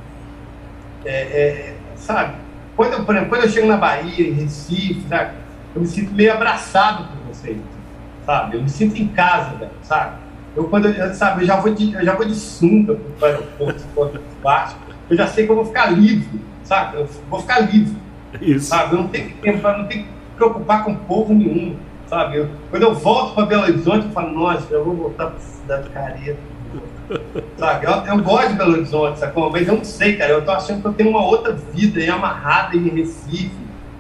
sabe, 1.97 2.46
quando 2.77 2.93
eu, 2.93 3.05
por 3.05 3.15
exemplo, 3.15 3.31
quando 3.31 3.45
eu 3.45 3.51
chego 3.51 3.67
na 3.67 3.77
Bahia, 3.77 4.29
em 4.29 4.33
Recife, 4.33 5.03
sabe? 5.09 5.31
eu 5.77 5.83
me 5.83 5.87
sinto 5.87 6.13
meio 6.15 6.33
abraçado 6.33 7.05
por 7.05 7.35
vocês, 7.35 7.59
sabe? 8.25 8.57
Eu 8.57 8.63
me 8.63 8.69
sinto 8.69 8.97
em 8.97 9.09
casa, 9.09 9.71
sabe? 9.83 10.17
Eu, 10.57 10.65
quando 10.65 10.89
eu, 10.89 11.15
sabe, 11.15 11.43
eu 11.43 11.47
já 11.47 11.57
vou 11.57 11.73
de, 11.73 11.93
eu 11.93 12.03
já 12.03 12.15
vou 12.15 12.27
de 12.27 12.35
sunga 12.35 12.97
para 13.19 13.29
o 13.29 13.31
aeroporto, 13.31 13.83
for 13.95 14.21
baixo, 14.43 14.77
eu 15.11 15.17
já 15.17 15.27
sei 15.27 15.45
que 15.45 15.53
eu 15.53 15.57
vou 15.57 15.67
ficar 15.67 15.91
livre, 15.91 16.41
sabe? 16.65 16.97
Eu 16.97 17.09
vou 17.29 17.41
ficar 17.41 17.61
livre, 17.61 17.95
Isso. 18.41 18.69
sabe? 18.69 18.95
Eu 18.95 19.03
não 19.03 19.09
tenho 19.09 19.31
tempo, 19.37 19.63
não 19.63 19.87
tenho 19.87 20.05
que 20.05 20.11
preocupar 20.35 20.83
com 20.83 20.95
povo 20.95 21.35
nenhum, 21.35 21.77
sabe? 22.07 22.39
Eu, 22.39 22.49
quando 22.71 22.83
eu 22.83 22.95
volto 22.95 23.35
para 23.35 23.45
Belo 23.45 23.63
Horizonte, 23.65 24.07
eu 24.07 24.13
falo, 24.13 24.33
nossa, 24.33 24.73
eu 24.73 24.83
vou 24.83 24.95
voltar 24.95 25.27
para 25.27 25.37
a 25.37 25.41
cidade 25.41 25.91
careta, 25.91 26.39
Eu, 27.09 28.15
eu, 28.15 28.23
gosto 28.23 28.49
de 28.49 28.55
Belo 28.55 28.73
Horizonte, 28.73 29.19
sacou? 29.19 29.51
Mas 29.51 29.69
eu 29.69 29.77
não 29.77 29.85
sei, 29.85 30.17
cara. 30.17 30.33
Eu 30.33 30.45
tô 30.45 30.51
achando 30.51 30.83
que 30.83 30.89
eu 30.89 30.93
tenho 30.93 31.11
uma 31.11 31.25
outra 31.25 31.53
vida 31.53 32.01
aí 32.01 32.09
amarrada 32.09 32.77
em 32.77 32.89
Recife, 32.89 33.53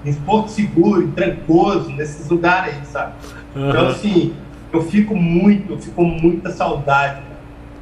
em 0.05 0.13
Porto 0.13 0.51
Seguro, 0.51 1.03
em 1.03 1.11
Trancoso, 1.11 1.91
nesses 1.91 2.29
lugares 2.29 2.75
aí, 2.75 2.87
sabe? 2.87 3.13
Uhum. 3.55 3.69
Então, 3.69 3.89
assim, 3.89 4.35
eu 4.73 4.83
fico 4.83 5.15
muito, 5.17 5.73
eu 5.73 5.79
fico 5.79 5.95
com 5.95 6.05
muita 6.05 6.51
saudade. 6.51 7.21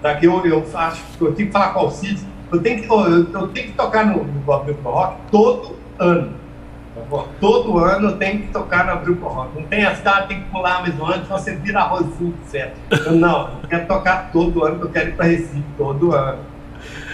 Tá? 0.03 0.14
Que 0.14 0.27
eu, 0.27 0.45
eu 0.45 0.64
acho 0.75 1.03
que 1.16 1.25
eu 1.25 1.33
tenho 1.33 1.49
que 1.49 1.53
falar 1.53 1.72
com 1.72 1.81
o 1.81 1.83
Alcides, 1.85 2.27
eu 2.53 2.61
tenho 2.61 2.83
que, 2.83 2.91
eu, 2.91 3.33
eu 3.33 3.49
tenho 3.49 3.68
que 3.68 3.72
tocar 3.72 4.07
no, 4.07 4.25
no 4.25 4.53
Abril 4.53 4.77
Rock 4.85 5.16
todo 5.31 5.77
ano. 5.99 6.43
Todo 7.40 7.78
ano 7.78 8.12
tenho 8.16 8.42
que 8.42 8.48
tocar 8.48 8.86
no 8.86 8.92
Abril 8.92 9.18
Rock. 9.20 9.59
Não 9.59 9.66
tem 9.66 9.84
a 9.84 9.94
cidade, 9.94 10.28
tem 10.28 10.42
que 10.42 10.50
pular 10.50 10.82
mesmo 10.82 11.07
antes, 11.07 11.28
você 11.28 11.57
vira 11.57 11.80
arrozinho, 11.80 12.34
certo? 12.46 12.76
Eu, 12.90 13.12
não, 13.12 13.50
eu 13.62 13.68
quero 13.68 13.86
tocar 13.86 14.30
todo 14.32 14.64
ano, 14.64 14.82
eu 14.82 14.90
quero 14.90 15.11
ir 15.11 15.16
para 15.16 15.26
Recife 15.26 15.64
todo 15.76 16.14
ano. 16.14 16.38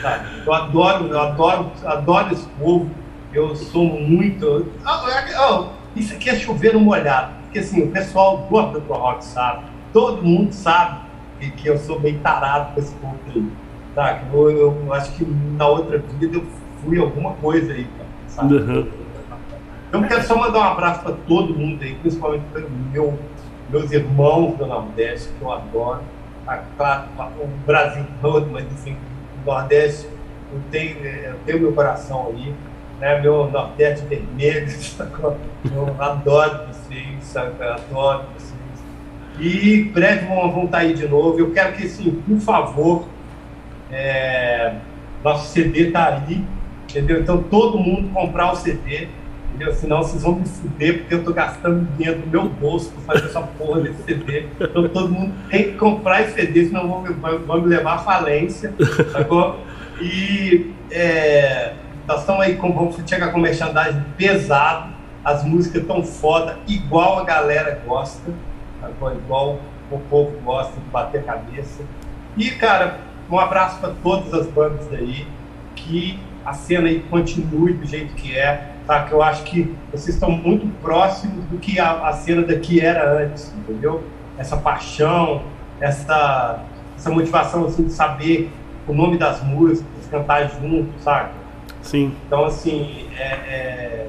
Sabe? 0.01 0.25
Eu 0.47 0.53
adoro, 0.53 1.07
eu 1.07 1.21
adoro, 1.21 1.73
adoro 1.85 2.33
esse 2.33 2.47
povo. 2.59 2.91
Eu 3.33 3.55
sou 3.55 3.85
muito. 3.85 4.67
Oh, 4.85 5.51
oh, 5.51 5.67
isso 5.95 6.15
aqui 6.15 6.31
é 6.31 6.35
chover 6.35 6.75
no 6.75 6.81
molhado. 6.81 7.33
Porque 7.45 7.61
assim, 7.61 7.83
o 7.83 7.91
pessoal 7.91 8.47
do 8.49 8.59
Abril 8.59 8.83
Rock 8.89 9.25
sabe, 9.25 9.65
todo 9.93 10.23
mundo 10.23 10.53
sabe 10.53 11.01
que, 11.39 11.51
que 11.51 11.69
eu 11.69 11.79
sou 11.79 11.99
bem 11.99 12.19
tarado 12.19 12.75
com 12.75 12.81
esse 12.81 12.95
povo 12.97 13.19
aí. 13.29 13.51
Tá? 13.95 14.21
Eu, 14.33 14.51
eu, 14.51 14.95
acho 14.95 15.13
que 15.13 15.25
na 15.25 15.67
outra 15.67 15.99
vida 15.99 16.37
eu 16.37 16.47
fui 16.83 16.99
alguma 16.99 17.33
coisa 17.35 17.73
aí, 17.73 17.87
sabe? 18.29 18.55
Uhum. 18.55 18.89
Eu 19.93 20.03
quero 20.07 20.23
só 20.23 20.37
mandar 20.37 20.61
um 20.61 20.73
abraço 20.73 21.03
para 21.03 21.13
todo 21.27 21.53
mundo 21.53 21.83
aí, 21.83 21.97
principalmente 21.97 22.45
para 22.53 22.63
meu, 22.93 23.19
meus 23.69 23.91
irmãos 23.91 24.57
do 24.57 24.65
Nordeste, 24.65 25.31
que 25.37 25.43
eu 25.43 25.53
adoro. 25.53 26.03
Tá 26.79 27.05
o 27.41 27.47
Brasil 27.67 28.05
todo, 28.23 28.47
mas 28.51 28.67
assim, 28.67 28.97
o 29.43 29.51
Nordeste, 29.51 30.07
eu 30.53 30.61
tenho, 30.71 30.97
eu 31.05 31.35
tenho 31.45 31.61
meu 31.61 31.73
coração 31.73 32.29
aí, 32.29 32.55
né? 33.01 33.21
meu 33.21 33.51
Nordeste 33.51 34.07
vermelho, 34.07 34.69
eu 35.75 35.97
adoro 36.01 36.69
vocês, 36.69 37.25
sabe? 37.25 37.63
adoro 37.63 38.27
vocês. 38.39 38.61
E 39.41 39.85
breve 39.93 40.27
vão, 40.27 40.53
vão 40.53 40.65
estar 40.67 40.79
tá 40.79 40.85
aí 40.85 40.95
de 40.95 41.09
novo. 41.09 41.39
Eu 41.39 41.51
quero 41.51 41.73
que, 41.73 41.85
assim, 41.85 42.23
por 42.29 42.39
favor, 42.39 43.09
é, 43.91 44.75
nosso 45.25 45.49
CD 45.49 45.89
está 45.89 46.15
aí, 46.15 46.45
entendeu? 46.89 47.21
Então 47.21 47.43
todo 47.43 47.77
mundo 47.77 48.13
comprar 48.13 48.53
o 48.53 48.57
CD 48.57 49.09
entendeu? 49.51 49.75
Senão 49.75 49.99
vocês 50.03 50.23
vão 50.23 50.37
me 50.37 50.47
fuder, 50.47 51.01
porque 51.01 51.15
eu 51.15 51.25
tô 51.25 51.33
gastando 51.33 51.87
dinheiro 51.97 52.21
do 52.21 52.29
meu 52.29 52.49
bolso 52.49 52.91
pra 52.93 53.15
fazer 53.15 53.27
essa 53.27 53.43
porra 53.43 53.81
desse 53.81 54.03
CD. 54.05 54.47
Então 54.61 54.89
todo 54.89 55.09
mundo 55.09 55.35
tem 55.51 55.65
que 55.65 55.79
comprar 55.79 56.23
esse 56.23 56.35
CD, 56.35 56.67
senão 56.67 56.89
vão, 56.89 57.39
vão 57.47 57.61
me 57.61 57.69
levar 57.69 57.95
à 57.95 57.99
falência, 57.99 58.75
sacou? 59.13 59.59
E 60.01 60.73
é, 60.91 61.75
nós 62.07 62.21
estamos 62.21 62.43
aí, 62.43 62.57
com, 62.57 62.73
vamos 62.73 62.97
chegar 63.07 63.33
com 63.33 63.39
merchandising 63.39 64.03
pesado, 64.17 64.93
as 65.25 65.45
músicas 65.45 65.85
tão 65.87 66.03
foda, 66.03 66.59
igual 66.67 67.19
a 67.19 67.25
galera 67.25 67.81
gosta, 67.87 68.33
sacou? 68.81 69.13
igual 69.13 69.59
o 69.91 69.99
povo 69.99 70.33
gosta 70.43 70.73
de 70.73 70.87
bater 70.87 71.23
cabeça. 71.25 71.83
E, 72.37 72.51
cara, 72.53 73.01
um 73.31 73.39
abraço 73.39 73.79
para 73.81 73.93
todas 74.03 74.33
as 74.33 74.47
bandas 74.47 74.93
aí, 74.93 75.27
que 75.77 76.19
a 76.45 76.53
cena 76.53 76.89
aí 76.89 77.01
continue 77.11 77.75
do 77.75 77.87
jeito 77.87 78.15
que 78.15 78.37
é, 78.37 78.73
tá? 78.91 79.05
Que 79.05 79.13
eu 79.13 79.23
acho 79.23 79.45
que 79.45 79.73
vocês 79.93 80.17
estão 80.17 80.33
muito 80.33 80.67
próximos 80.83 81.45
do 81.45 81.59
que 81.59 81.79
a, 81.79 82.09
a 82.09 82.13
cena 82.13 82.43
daqui 82.43 82.81
era 82.81 83.23
antes, 83.23 83.55
entendeu? 83.57 84.03
Essa 84.37 84.57
paixão, 84.57 85.43
essa, 85.81 86.65
essa 86.97 87.09
motivação 87.09 87.67
assim, 87.67 87.85
de 87.85 87.93
saber 87.93 88.51
o 88.89 88.93
nome 88.93 89.17
das 89.17 89.45
músicas, 89.45 90.09
cantar 90.11 90.51
junto, 90.51 90.91
sabe? 90.99 91.31
Sim. 91.81 92.13
Então, 92.27 92.45
assim, 92.45 93.07
é, 93.17 93.23
é, 93.23 94.07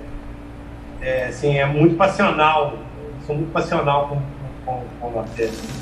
é, 0.99 1.25
assim, 1.25 1.59
é 1.59 1.65
muito 1.67 1.95
passional. 1.95 2.73
Eu 3.03 3.13
sou 3.27 3.36
muito 3.36 3.51
passional 3.51 4.07
com, 4.07 4.19
com, 4.65 4.84
com 4.99 5.19
a 5.19 5.23
festa. 5.25 5.80